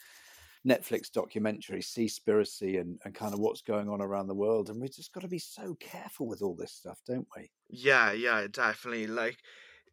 Netflix 0.67 1.11
documentary 1.11 1.81
Seaspiracy 1.81 2.79
and, 2.79 2.99
and 3.05 3.13
kind 3.15 3.33
of 3.33 3.39
what's 3.39 3.61
going 3.61 3.89
on 3.89 4.01
around 4.01 4.27
the 4.27 4.35
world, 4.35 4.69
and 4.69 4.81
we've 4.81 4.95
just 4.95 5.13
got 5.13 5.21
to 5.21 5.27
be 5.27 5.39
so 5.39 5.75
careful 5.75 6.27
with 6.27 6.41
all 6.41 6.55
this 6.55 6.71
stuff, 6.71 6.99
don't 7.05 7.27
we? 7.35 7.51
Yeah, 7.69 8.11
yeah, 8.11 8.47
definitely. 8.51 9.07
Like, 9.07 9.39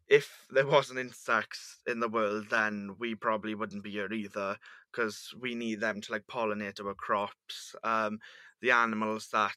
if 0.07 0.45
there 0.49 0.67
wasn't 0.67 0.99
insects 0.99 1.77
in 1.87 1.99
the 1.99 2.09
world, 2.09 2.47
then 2.49 2.95
we 2.99 3.15
probably 3.15 3.55
wouldn't 3.55 3.83
be 3.83 3.91
here 3.91 4.11
either, 4.11 4.57
because 4.91 5.29
we 5.39 5.55
need 5.55 5.79
them 5.79 6.01
to 6.01 6.11
like 6.11 6.27
pollinate 6.27 6.83
our 6.83 6.93
crops. 6.93 7.75
Um, 7.83 8.19
the 8.61 8.71
animals 8.71 9.27
that 9.33 9.55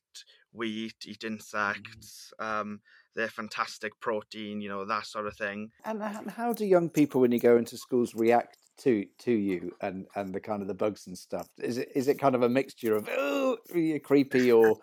we 0.52 0.68
eat 0.68 0.96
eat 1.06 1.24
insects. 1.24 2.32
Um, 2.38 2.80
they're 3.14 3.28
fantastic 3.28 3.98
protein, 4.00 4.60
you 4.60 4.68
know, 4.68 4.84
that 4.84 5.06
sort 5.06 5.26
of 5.26 5.36
thing. 5.36 5.70
And, 5.84 6.02
and 6.02 6.30
how 6.30 6.52
do 6.52 6.66
young 6.66 6.90
people, 6.90 7.22
when 7.22 7.32
you 7.32 7.38
go 7.38 7.56
into 7.56 7.78
schools, 7.78 8.14
react 8.14 8.58
to 8.78 9.06
to 9.20 9.32
you 9.32 9.72
and 9.80 10.06
and 10.16 10.34
the 10.34 10.40
kind 10.40 10.60
of 10.60 10.68
the 10.68 10.74
bugs 10.74 11.06
and 11.06 11.16
stuff? 11.16 11.48
Is 11.58 11.78
it 11.78 11.90
is 11.94 12.08
it 12.08 12.18
kind 12.18 12.34
of 12.34 12.42
a 12.42 12.48
mixture 12.48 12.94
of 12.94 13.08
oh 13.10 13.56
you're 13.74 13.98
creepy, 14.00 14.52
or 14.52 14.76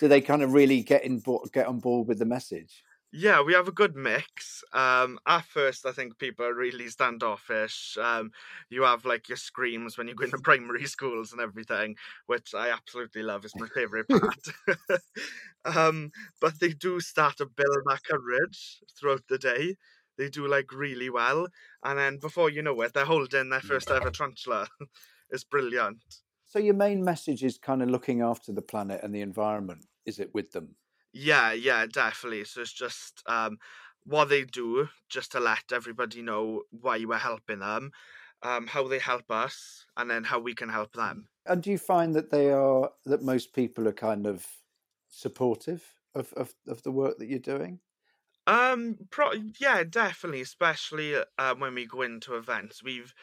do 0.00 0.08
they 0.08 0.20
kind 0.20 0.42
of 0.42 0.52
really 0.52 0.82
get 0.82 1.04
in 1.04 1.22
get 1.52 1.66
on 1.66 1.80
board 1.80 2.06
with 2.06 2.18
the 2.18 2.24
message? 2.24 2.82
Yeah, 3.16 3.42
we 3.42 3.52
have 3.54 3.68
a 3.68 3.72
good 3.72 3.94
mix. 3.94 4.64
Um, 4.72 5.20
at 5.24 5.44
first, 5.44 5.86
I 5.86 5.92
think 5.92 6.18
people 6.18 6.44
are 6.46 6.52
really 6.52 6.88
standoffish. 6.88 7.96
Um, 7.96 8.32
you 8.70 8.82
have 8.82 9.04
like 9.04 9.28
your 9.28 9.36
screams 9.36 9.96
when 9.96 10.08
you 10.08 10.16
go 10.16 10.24
into 10.24 10.38
primary 10.42 10.86
schools 10.86 11.30
and 11.30 11.40
everything, 11.40 11.94
which 12.26 12.54
I 12.56 12.70
absolutely 12.70 13.22
love. 13.22 13.44
It's 13.44 13.54
my 13.54 13.68
favourite 13.68 14.08
part. 14.08 14.98
um, 15.76 16.10
but 16.40 16.58
they 16.58 16.70
do 16.70 16.98
start 16.98 17.36
to 17.36 17.46
build 17.46 17.84
that 17.86 18.00
courage 18.02 18.82
throughout 18.98 19.22
the 19.28 19.38
day. 19.38 19.76
They 20.18 20.28
do 20.28 20.48
like 20.48 20.72
really 20.72 21.08
well, 21.08 21.46
and 21.84 21.96
then 21.96 22.18
before 22.18 22.50
you 22.50 22.62
know 22.62 22.80
it, 22.80 22.94
they're 22.94 23.04
holding 23.04 23.48
their 23.48 23.60
first 23.60 23.92
ever 23.92 24.10
tarantula. 24.10 24.66
it's 25.30 25.44
brilliant. 25.44 26.02
So 26.46 26.58
your 26.58 26.74
main 26.74 27.04
message 27.04 27.44
is 27.44 27.58
kind 27.58 27.80
of 27.80 27.90
looking 27.90 28.22
after 28.22 28.50
the 28.52 28.62
planet 28.62 29.02
and 29.04 29.14
the 29.14 29.20
environment. 29.20 29.86
Is 30.04 30.18
it 30.18 30.34
with 30.34 30.50
them? 30.50 30.74
Yeah, 31.14 31.52
yeah, 31.52 31.86
definitely. 31.86 32.44
So 32.44 32.60
it's 32.60 32.72
just 32.72 33.22
um, 33.26 33.58
what 34.04 34.26
they 34.26 34.44
do, 34.44 34.88
just 35.08 35.32
to 35.32 35.40
let 35.40 35.72
everybody 35.72 36.20
know 36.22 36.64
why 36.70 37.02
we're 37.04 37.16
helping 37.18 37.60
them, 37.60 37.92
um, 38.42 38.66
how 38.66 38.86
they 38.88 38.98
help 38.98 39.30
us, 39.30 39.86
and 39.96 40.10
then 40.10 40.24
how 40.24 40.40
we 40.40 40.54
can 40.54 40.68
help 40.68 40.92
them. 40.92 41.28
And 41.46 41.62
do 41.62 41.70
you 41.70 41.78
find 41.78 42.14
that 42.14 42.30
they 42.30 42.50
are 42.50 42.92
that 43.04 43.22
most 43.22 43.52
people 43.52 43.86
are 43.88 43.92
kind 43.92 44.26
of 44.26 44.46
supportive 45.08 45.94
of 46.14 46.32
of, 46.34 46.54
of 46.66 46.82
the 46.82 46.92
work 46.92 47.18
that 47.18 47.26
you're 47.26 47.38
doing? 47.38 47.80
Um, 48.46 48.98
pro- 49.10 49.32
yeah, 49.58 49.84
definitely, 49.84 50.42
especially 50.42 51.16
uh, 51.38 51.54
when 51.54 51.74
we 51.74 51.86
go 51.86 52.02
into 52.02 52.34
events. 52.36 52.82
We've 52.82 53.14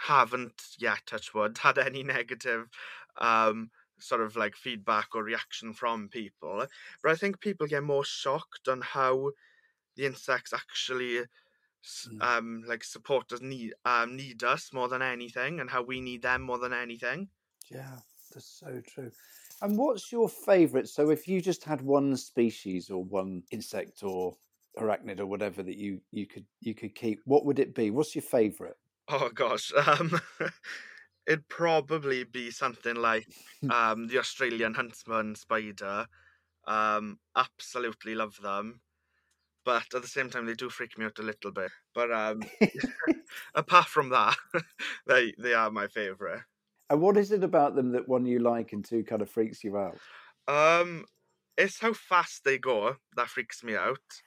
haven't 0.00 0.76
yet, 0.78 1.06
touch 1.06 1.34
wood, 1.34 1.58
had 1.62 1.78
any 1.78 2.02
negative 2.04 2.68
um 3.18 3.70
sort 4.00 4.20
of 4.22 4.36
like 4.36 4.56
feedback 4.56 5.14
or 5.14 5.22
reaction 5.24 5.72
from 5.74 6.08
people. 6.08 6.66
But 7.02 7.12
I 7.12 7.16
think 7.16 7.40
people 7.40 7.66
get 7.66 7.82
more 7.82 8.04
shocked 8.04 8.68
on 8.68 8.80
how 8.82 9.32
the 9.96 10.06
insects 10.06 10.52
actually 10.52 11.26
Mm. 12.06 12.28
um 12.30 12.62
like 12.66 12.82
support 12.84 13.32
us 13.32 13.40
need 13.40 13.74
um 13.84 14.16
need 14.16 14.42
us 14.42 14.72
more 14.72 14.88
than 14.88 15.02
anything 15.02 15.60
and 15.60 15.70
how 15.70 15.82
we 15.82 16.00
need 16.00 16.22
them 16.22 16.42
more 16.42 16.58
than 16.58 16.72
anything. 16.72 17.30
Yeah, 17.70 18.00
that's 18.30 18.46
so 18.46 18.80
true. 18.80 19.12
And 19.60 19.78
what's 19.78 20.12
your 20.12 20.28
favourite? 20.28 20.88
So, 20.88 21.10
if 21.10 21.26
you 21.28 21.40
just 21.40 21.64
had 21.64 21.80
one 21.82 22.16
species 22.16 22.90
or 22.90 23.02
one 23.02 23.44
insect 23.50 24.02
or 24.02 24.38
arachnid 24.78 25.20
or 25.20 25.26
whatever 25.26 25.62
that 25.62 25.76
you 25.76 26.02
you 26.10 26.26
could 26.26 26.46
you 26.60 26.74
could 26.74 26.94
keep, 26.94 27.20
what 27.24 27.44
would 27.44 27.58
it 27.58 27.74
be? 27.74 27.90
What's 27.90 28.14
your 28.14 28.22
favourite? 28.22 28.76
Oh 29.08 29.30
gosh. 29.30 29.72
Um 29.86 30.20
it'd 31.26 31.48
probably 31.48 32.24
be 32.24 32.50
something 32.50 32.96
like 32.96 33.28
um 33.68 34.08
the 34.08 34.18
Australian 34.18 34.74
huntsman 34.74 35.34
spider. 35.34 36.06
Um 36.66 37.20
absolutely 37.36 38.14
love 38.14 38.38
them. 38.42 38.82
But 39.64 39.94
at 39.94 40.02
the 40.02 40.08
same 40.08 40.30
time 40.30 40.46
they 40.46 40.54
do 40.54 40.70
freak 40.70 40.98
me 40.98 41.06
out 41.06 41.18
a 41.18 41.22
little 41.22 41.52
bit. 41.52 41.72
But 41.94 42.12
um 42.12 42.42
apart 43.54 43.86
from 43.88 44.10
that, 44.10 44.36
they 45.06 45.34
they 45.38 45.54
are 45.54 45.70
my 45.70 45.88
favourite. 45.88 46.42
And 46.90 47.00
what 47.02 47.16
is 47.16 47.30
it 47.32 47.44
about 47.44 47.74
them 47.74 47.92
that 47.92 48.08
one 48.08 48.24
you 48.26 48.38
like 48.38 48.72
and 48.72 48.84
two 48.84 49.04
kind 49.04 49.20
of 49.22 49.28
freaks 49.30 49.64
you 49.64 49.76
out? 49.76 50.00
Um, 50.46 51.06
it's 51.56 51.80
how 51.80 51.92
fast 51.92 52.44
they 52.44 52.58
go 52.58 52.96
that 53.16 53.28
freaks 53.28 53.62
me 53.62 53.76
out 53.76 54.22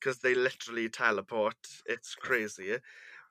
because 0.00 0.20
they 0.20 0.34
literally 0.34 0.88
teleport. 0.88 1.56
It's 1.86 2.14
crazy. 2.14 2.78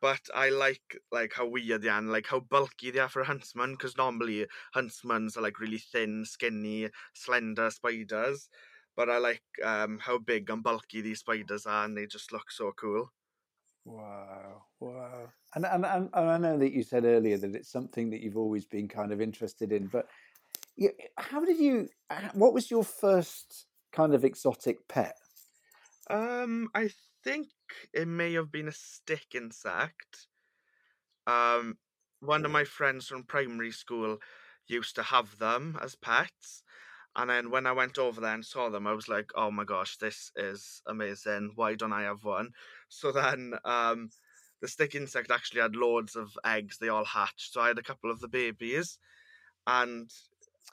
But 0.01 0.21
I 0.33 0.49
like 0.49 0.97
like 1.11 1.33
how 1.35 1.47
weird 1.47 1.83
they 1.83 1.89
are, 1.89 1.99
and 1.99 2.11
like 2.11 2.27
how 2.27 2.39
bulky 2.39 2.91
they 2.91 2.99
are 2.99 3.09
for 3.09 3.21
a 3.21 3.25
huntsman. 3.25 3.73
Because 3.73 3.97
normally 3.97 4.47
huntsmans 4.75 5.37
are 5.37 5.41
like 5.41 5.59
really 5.59 5.77
thin, 5.77 6.25
skinny, 6.25 6.89
slender 7.13 7.69
spiders. 7.69 8.49
But 8.95 9.09
I 9.09 9.19
like 9.19 9.43
um, 9.63 9.99
how 9.99 10.17
big 10.17 10.49
and 10.49 10.63
bulky 10.63 11.01
these 11.01 11.19
spiders 11.19 11.65
are, 11.65 11.85
and 11.85 11.95
they 11.95 12.07
just 12.07 12.31
look 12.31 12.51
so 12.51 12.71
cool. 12.75 13.11
Wow, 13.85 14.63
wow. 14.79 15.29
And, 15.55 15.65
and 15.65 15.85
and 15.85 16.09
and 16.13 16.29
I 16.29 16.37
know 16.37 16.57
that 16.57 16.71
you 16.73 16.83
said 16.83 17.05
earlier 17.05 17.37
that 17.37 17.55
it's 17.55 17.71
something 17.71 18.09
that 18.09 18.21
you've 18.21 18.37
always 18.37 18.65
been 18.65 18.87
kind 18.87 19.11
of 19.11 19.21
interested 19.21 19.71
in, 19.71 19.87
but 19.87 20.07
how 21.17 21.43
did 21.45 21.59
you? 21.59 21.89
What 22.33 22.53
was 22.53 22.71
your 22.71 22.83
first 22.83 23.65
kind 23.91 24.13
of 24.13 24.23
exotic 24.23 24.87
pet? 24.87 25.15
Um, 26.09 26.69
I 26.73 26.89
think 27.23 27.49
it 27.93 28.07
may 28.07 28.33
have 28.33 28.51
been 28.51 28.67
a 28.67 28.71
stick 28.73 29.35
insect. 29.35 30.27
Um, 31.27 31.77
one 32.19 32.45
of 32.45 32.51
my 32.51 32.63
friends 32.63 33.07
from 33.07 33.23
primary 33.23 33.71
school 33.71 34.17
used 34.67 34.95
to 34.95 35.03
have 35.03 35.37
them 35.39 35.77
as 35.81 35.95
pets. 35.95 36.63
And 37.15 37.29
then 37.29 37.51
when 37.51 37.67
I 37.67 37.73
went 37.73 37.97
over 37.97 38.21
there 38.21 38.33
and 38.33 38.45
saw 38.45 38.69
them, 38.69 38.87
I 38.87 38.93
was 38.93 39.09
like, 39.09 39.31
oh 39.35 39.51
my 39.51 39.65
gosh, 39.65 39.97
this 39.97 40.31
is 40.35 40.81
amazing. 40.87 41.53
Why 41.55 41.75
don't 41.75 41.93
I 41.93 42.03
have 42.03 42.23
one? 42.23 42.51
So 42.89 43.11
then 43.11 43.55
um, 43.65 44.11
the 44.61 44.67
stick 44.67 44.95
insect 44.95 45.31
actually 45.31 45.61
had 45.61 45.75
loads 45.75 46.15
of 46.15 46.37
eggs. 46.45 46.77
They 46.77 46.89
all 46.89 47.05
hatched. 47.05 47.53
So 47.53 47.61
I 47.61 47.67
had 47.69 47.79
a 47.79 47.83
couple 47.83 48.11
of 48.11 48.21
the 48.21 48.29
babies. 48.29 48.97
And 49.67 50.11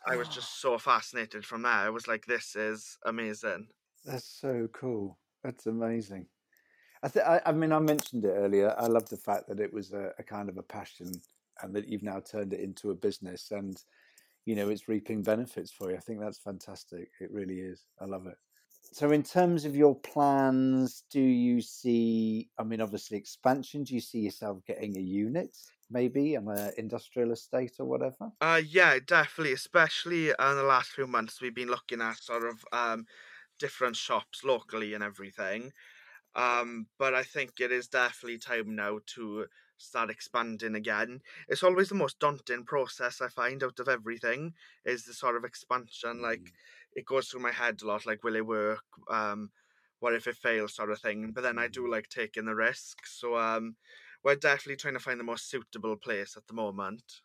I 0.07 0.17
was 0.17 0.29
just 0.29 0.61
so 0.61 0.79
fascinated 0.79 1.45
from 1.47 1.63
there. 1.63 1.73
I 1.73 1.91
was 1.91 2.09
like, 2.09 2.27
this 2.27 2.57
is 2.57 2.99
amazing. 3.05 3.69
That's 4.05 4.25
so 4.25 4.69
cool. 4.69 5.19
That's 5.43 5.67
amazing. 5.67 6.29
I, 7.03 7.09
th- 7.09 7.25
I, 7.25 7.41
I 7.47 7.53
mean, 7.53 7.73
I 7.73 7.79
mentioned 7.79 8.25
it 8.25 8.31
earlier. 8.31 8.75
I 8.79 8.87
love 8.87 9.09
the 9.09 9.17
fact 9.17 9.49
that 9.49 9.61
it 9.61 9.73
was 9.73 9.93
a, 9.93 10.13
a 10.19 10.23
kind 10.23 10.49
of 10.49 10.57
a 10.59 10.63
passion, 10.63 11.11
and 11.63 11.75
that 11.75 11.89
you've 11.89 12.03
now 12.03 12.21
turned 12.21 12.53
it 12.53 12.61
into 12.61 12.91
a 12.91 12.95
business, 12.95 13.51
and 13.51 13.83
you 14.45 14.57
know 14.57 14.69
it's 14.69 14.89
reaping 14.89 15.23
benefits 15.23 15.71
for 15.71 15.91
you. 15.91 15.97
I 15.97 16.01
think 16.01 16.21
that's 16.21 16.39
fantastic. 16.39 17.11
It 17.21 17.31
really 17.31 17.61
is. 17.61 17.87
I 18.01 18.07
love 18.07 18.27
it. 18.27 18.37
So, 18.93 19.11
in 19.11 19.23
terms 19.23 19.65
of 19.65 19.77
your 19.77 19.95
plans, 19.95 21.05
do 21.11 21.21
you 21.21 21.61
see? 21.61 22.51
I 22.59 22.65
mean, 22.65 22.81
obviously 22.81 23.19
expansion. 23.19 23.85
Do 23.85 23.95
you 23.95 24.01
see 24.01 24.21
yourself 24.21 24.65
getting 24.67 24.97
a 24.97 25.01
unit, 25.01 25.57
maybe 25.91 26.37
on 26.37 26.49
an 26.49 26.73
industrial 26.79 27.33
estate 27.33 27.75
or 27.79 27.87
whatever? 27.87 28.33
Uh, 28.41 28.61
yeah, 28.65 28.99
definitely. 29.05 29.53
Especially 29.53 30.29
in 30.29 30.35
the 30.39 30.63
last 30.63 30.91
few 30.91 31.07
months, 31.07 31.41
we've 31.41 31.55
been 31.55 31.69
looking 31.69 32.01
at 32.01 32.19
sort 32.19 32.45
of 32.45 32.65
um, 32.73 33.07
different 33.59 33.97
shops 33.97 34.45
locally 34.45 34.95
and 34.95 35.03
everything. 35.03 35.73
Um, 36.39 36.89
but 36.99 37.15
I 37.15 37.25
think 37.25 37.61
it 37.61 37.73
is 37.73 37.89
definitely 37.89 38.39
time 38.39 38.75
now 38.77 39.01
to 39.15 39.47
start 39.77 40.11
expanding 40.11 40.75
again. 40.75 41.23
It's 41.49 41.63
always 41.63 41.89
the 41.89 41.95
most 41.97 42.19
daunting 42.19 42.65
process 42.65 43.21
I 43.21 43.29
find 43.29 43.63
out 43.65 43.79
of 43.81 43.89
everything 43.89 44.55
is 44.85 45.05
the 45.05 45.15
sort 45.15 45.37
of 45.37 45.45
expansion. 45.45 46.21
Like 46.23 46.43
Mm. 46.45 46.53
it 46.95 47.07
goes 47.07 47.29
through 47.29 47.41
my 47.41 47.53
head 47.53 47.83
a 47.83 47.87
lot, 47.87 48.07
like 48.07 48.23
will 48.25 48.37
it 48.37 48.47
work? 48.47 48.85
Um, 49.09 49.51
what 50.01 50.15
if 50.15 50.27
it 50.29 50.37
fails, 50.37 50.75
sort 50.75 50.91
of 50.93 51.01
thing. 51.01 51.33
But 51.33 51.43
then 51.43 51.59
I 51.59 51.69
do 51.69 51.91
like 51.91 52.09
taking 52.09 52.45
the 52.47 52.55
risk. 52.55 53.07
So 53.07 53.37
um, 53.37 53.77
we're 54.23 54.37
definitely 54.37 54.77
trying 54.77 54.95
to 54.95 55.01
find 55.01 55.19
the 55.19 55.25
most 55.25 55.49
suitable 55.51 55.97
place 55.97 56.37
at 56.37 56.47
the 56.47 56.55
moment. 56.55 57.23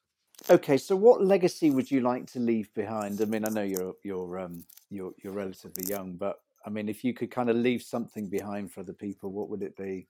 Okay, 0.49 0.77
so 0.77 0.95
what 0.95 1.23
legacy 1.23 1.69
would 1.71 1.89
you 1.91 2.01
like 2.01 2.27
to 2.27 2.39
leave 2.39 2.73
behind? 2.73 3.21
I 3.21 3.25
mean, 3.25 3.45
I 3.45 3.49
know 3.49 3.63
you're 3.63 3.95
you're 4.03 4.39
um 4.39 4.65
you're 4.89 5.13
you're 5.23 5.33
relatively 5.33 5.85
young, 5.85 6.17
but 6.17 6.42
I 6.65 6.69
mean, 6.69 6.89
if 6.89 7.03
you 7.03 7.13
could 7.13 7.31
kind 7.31 7.49
of 7.49 7.55
leave 7.55 7.83
something 7.83 8.29
behind 8.29 8.71
for 8.71 8.83
the 8.83 8.93
people, 8.93 9.31
what 9.31 9.49
would 9.49 9.63
it 9.63 9.75
be? 9.75 10.07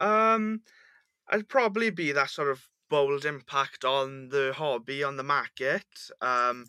Um, 0.00 0.62
I'd 1.28 1.48
probably 1.48 1.90
be 1.90 2.12
that 2.12 2.30
sort 2.30 2.50
of 2.50 2.68
bold 2.88 3.24
impact 3.24 3.84
on 3.84 4.30
the 4.30 4.54
hobby, 4.56 5.04
on 5.04 5.16
the 5.16 5.22
market. 5.24 5.86
Um, 6.20 6.66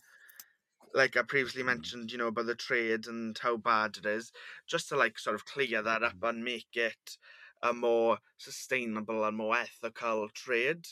like 0.94 1.18
I 1.18 1.24
previously 1.24 1.64
mentioned, 1.64 2.12
you 2.12 2.18
know, 2.18 2.28
about 2.28 2.46
the 2.46 2.56
trade 2.56 3.08
and 3.08 3.38
how 3.38 3.58
bad 3.58 3.98
it 3.98 4.06
is, 4.06 4.32
just 4.68 4.90
to 4.90 4.98
like 4.98 5.20
sort 5.20 5.36
of 5.36 5.46
clear 5.46 5.82
that 5.82 6.04
up 6.04 6.22
and 6.24 6.44
make 6.44 6.76
it 6.76 7.18
a 7.64 7.74
more 7.74 8.20
sustainable 8.38 9.24
and 9.26 9.38
more 9.38 9.58
ethical 9.58 10.30
trade. 10.30 10.88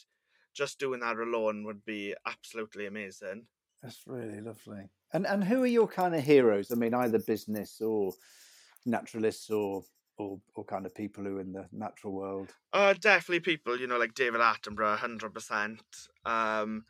Just 0.53 0.79
doing 0.79 1.01
that 1.01 1.17
alone 1.17 1.63
would 1.65 1.85
be 1.85 2.15
absolutely 2.25 2.85
amazing. 2.85 3.47
That's 3.81 4.07
really 4.07 4.39
lovely. 4.41 4.89
And 5.13 5.25
and 5.25 5.43
who 5.43 5.63
are 5.63 5.67
your 5.67 5.87
kind 5.87 6.15
of 6.15 6.23
heroes? 6.23 6.71
I 6.71 6.75
mean, 6.75 6.93
either 6.93 7.19
business 7.19 7.81
or 7.81 8.13
naturalists 8.85 9.49
or 9.49 9.83
or 10.17 10.41
or 10.55 10.65
kind 10.65 10.85
of 10.85 10.93
people 10.93 11.23
who 11.23 11.37
are 11.37 11.41
in 11.41 11.53
the 11.53 11.67
natural 11.71 12.13
world. 12.13 12.55
Uh, 12.71 12.93
definitely 12.93 13.39
people, 13.39 13.79
you 13.79 13.87
know, 13.87 13.97
like 13.97 14.13
David 14.13 14.41
Attenborough, 14.41 14.97
hundred 14.97 15.33
percent. 15.33 15.81
Um, 16.25 16.85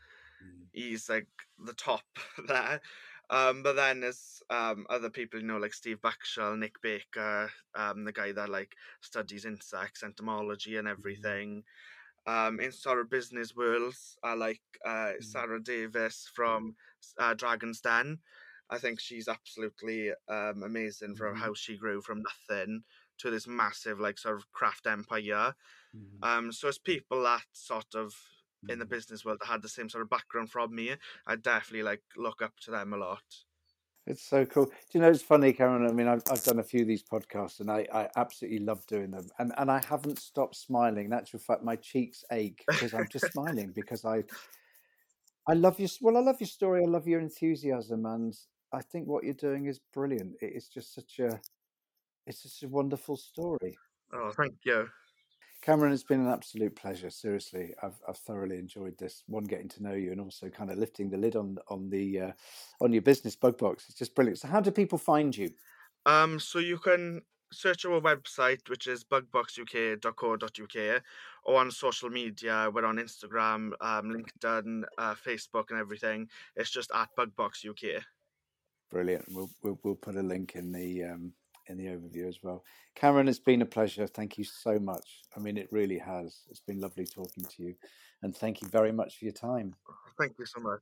he's 0.71 1.09
like 1.09 1.27
the 1.57 1.73
top 1.73 2.05
there. 2.47 2.81
Um, 3.29 3.61
but 3.61 3.73
then 3.75 3.99
there's 4.01 4.41
um 4.49 4.87
other 4.89 5.09
people, 5.09 5.39
you 5.39 5.45
know, 5.45 5.57
like 5.57 5.73
Steve 5.73 6.01
Backshall, 6.01 6.57
Nick 6.57 6.81
Baker, 6.81 7.51
um, 7.75 8.03
the 8.03 8.11
guy 8.11 8.31
that 8.31 8.49
like 8.49 8.75
studies 9.01 9.45
insects, 9.45 10.03
entomology, 10.03 10.77
and 10.77 10.87
everything. 10.87 11.63
Um, 12.25 12.59
in 12.59 12.71
sort 12.71 12.99
of 12.99 13.09
business 13.09 13.55
worlds, 13.55 14.17
I 14.23 14.33
like 14.35 14.61
uh, 14.85 15.13
Sara 15.19 15.61
Davies 15.61 16.29
from 16.33 16.75
uh, 17.17 17.33
Dragon's 17.33 17.81
Den. 17.81 18.19
I 18.69 18.77
think 18.77 18.99
she's 18.99 19.27
absolutely 19.27 20.11
um, 20.27 20.63
amazing 20.63 21.15
for 21.15 21.33
Mhm. 21.33 21.33
how 21.33 21.53
she 21.55 21.77
grew 21.77 22.01
from 22.01 22.21
nothing 22.23 22.83
to 23.19 23.31
this 23.31 23.47
massive, 23.47 23.99
like, 23.99 24.17
sort 24.19 24.37
of 24.37 24.51
craft 24.51 24.85
empire. 24.87 25.55
Mhm. 25.93 26.23
Um, 26.23 26.51
so 26.51 26.67
it's 26.67 26.77
people 26.77 27.23
that 27.23 27.45
sort 27.53 27.95
of 27.95 28.15
in 28.67 28.79
the 28.79 28.85
Mhm. 28.85 28.95
business 28.95 29.25
world 29.25 29.39
that 29.41 29.47
had 29.47 29.61
the 29.61 29.69
same 29.69 29.89
sort 29.89 30.03
of 30.03 30.09
background 30.09 30.51
from 30.51 30.75
me. 30.75 30.95
I 31.25 31.35
definitely 31.35 31.83
like 31.83 32.03
look 32.17 32.41
up 32.41 32.59
to 32.61 32.71
them 32.71 32.93
a 32.93 32.97
lot. 32.97 33.23
It's 34.09 34.23
so 34.23 34.43
cool. 34.43 34.65
Do 34.65 34.71
you 34.93 35.01
know 35.01 35.09
it's 35.09 35.21
funny, 35.21 35.53
Karen? 35.53 35.87
I 35.87 35.91
mean, 35.91 36.07
I've 36.07 36.23
I've 36.31 36.43
done 36.43 36.57
a 36.57 36.63
few 36.63 36.81
of 36.81 36.87
these 36.87 37.03
podcasts, 37.03 37.59
and 37.59 37.69
I, 37.69 37.85
I 37.93 38.09
absolutely 38.17 38.59
love 38.59 38.85
doing 38.87 39.11
them, 39.11 39.27
and 39.37 39.53
and 39.57 39.69
I 39.69 39.79
haven't 39.87 40.17
stopped 40.17 40.55
smiling. 40.55 41.05
In 41.05 41.13
actual 41.13 41.39
fact, 41.39 41.63
my 41.63 41.75
cheeks 41.75 42.25
ache 42.31 42.65
because 42.67 42.95
I'm 42.95 43.07
just 43.07 43.31
smiling 43.31 43.71
because 43.73 44.05
I 44.05 44.23
I 45.47 45.53
love 45.53 45.79
your 45.79 45.89
well, 46.01 46.17
I 46.17 46.21
love 46.21 46.39
your 46.39 46.47
story. 46.47 46.81
I 46.83 46.87
love 46.87 47.07
your 47.07 47.19
enthusiasm, 47.19 48.07
and 48.07 48.35
I 48.73 48.81
think 48.81 49.07
what 49.07 49.23
you're 49.23 49.35
doing 49.35 49.67
is 49.67 49.79
brilliant. 49.93 50.33
It 50.41 50.53
is 50.55 50.67
just 50.67 50.95
such 50.95 51.19
a 51.19 51.39
it's 52.25 52.41
such 52.41 52.63
a 52.63 52.67
wonderful 52.67 53.15
story. 53.15 53.77
Oh, 54.11 54.31
thank 54.31 54.55
you. 54.65 54.87
Cameron, 55.61 55.91
it's 55.91 56.03
been 56.03 56.21
an 56.21 56.31
absolute 56.31 56.75
pleasure. 56.75 57.09
Seriously, 57.09 57.73
I've 57.83 57.99
I've 58.07 58.17
thoroughly 58.17 58.57
enjoyed 58.57 58.97
this. 58.97 59.23
One, 59.27 59.43
getting 59.43 59.67
to 59.69 59.83
know 59.83 59.93
you, 59.93 60.11
and 60.11 60.21
also 60.21 60.49
kind 60.49 60.71
of 60.71 60.77
lifting 60.77 61.09
the 61.09 61.17
lid 61.17 61.35
on 61.35 61.57
on 61.67 61.89
the 61.89 62.21
uh, 62.21 62.31
on 62.79 62.93
your 62.93 63.01
business, 63.01 63.35
Bug 63.35 63.57
Box. 63.57 63.85
It's 63.89 63.97
just 63.97 64.15
brilliant. 64.15 64.39
So, 64.39 64.47
how 64.47 64.61
do 64.61 64.71
people 64.71 64.97
find 64.97 65.35
you? 65.35 65.51
Um, 66.05 66.39
so 66.39 66.59
you 66.59 66.77
can 66.77 67.21
search 67.51 67.85
our 67.85 67.99
website, 67.99 68.69
which 68.69 68.87
is 68.87 69.03
bugboxuk.co.uk, 69.03 71.01
or 71.43 71.59
on 71.59 71.71
social 71.71 72.09
media. 72.09 72.69
We're 72.73 72.85
on 72.85 72.97
Instagram, 72.97 73.71
um, 73.81 74.13
LinkedIn, 74.13 74.83
uh, 74.97 75.15
Facebook, 75.15 75.65
and 75.71 75.79
everything. 75.79 76.29
It's 76.55 76.69
just 76.69 76.91
at 76.93 77.09
bugboxuk. 77.17 78.01
Brilliant. 78.89 79.25
We'll 79.29 79.49
we'll, 79.61 79.79
we'll 79.83 79.95
put 79.95 80.15
a 80.15 80.23
link 80.23 80.55
in 80.55 80.71
the 80.71 81.03
um, 81.03 81.33
in 81.69 81.77
the 81.77 81.85
overview 81.85 82.27
as 82.27 82.39
well. 82.43 82.63
Cameron, 82.95 83.27
it's 83.27 83.39
been 83.39 83.61
a 83.61 83.65
pleasure. 83.65 84.07
Thank 84.07 84.37
you 84.37 84.43
so 84.43 84.79
much. 84.79 85.21
I 85.35 85.39
mean, 85.39 85.57
it 85.57 85.71
really 85.71 85.99
has. 85.99 86.41
It's 86.49 86.59
been 86.59 86.79
lovely 86.79 87.05
talking 87.05 87.45
to 87.45 87.63
you, 87.63 87.75
and 88.21 88.35
thank 88.35 88.61
you 88.61 88.67
very 88.67 88.91
much 88.91 89.17
for 89.17 89.25
your 89.25 89.33
time. 89.33 89.75
Thank 90.17 90.33
you 90.37 90.45
so 90.45 90.59
much. 90.59 90.81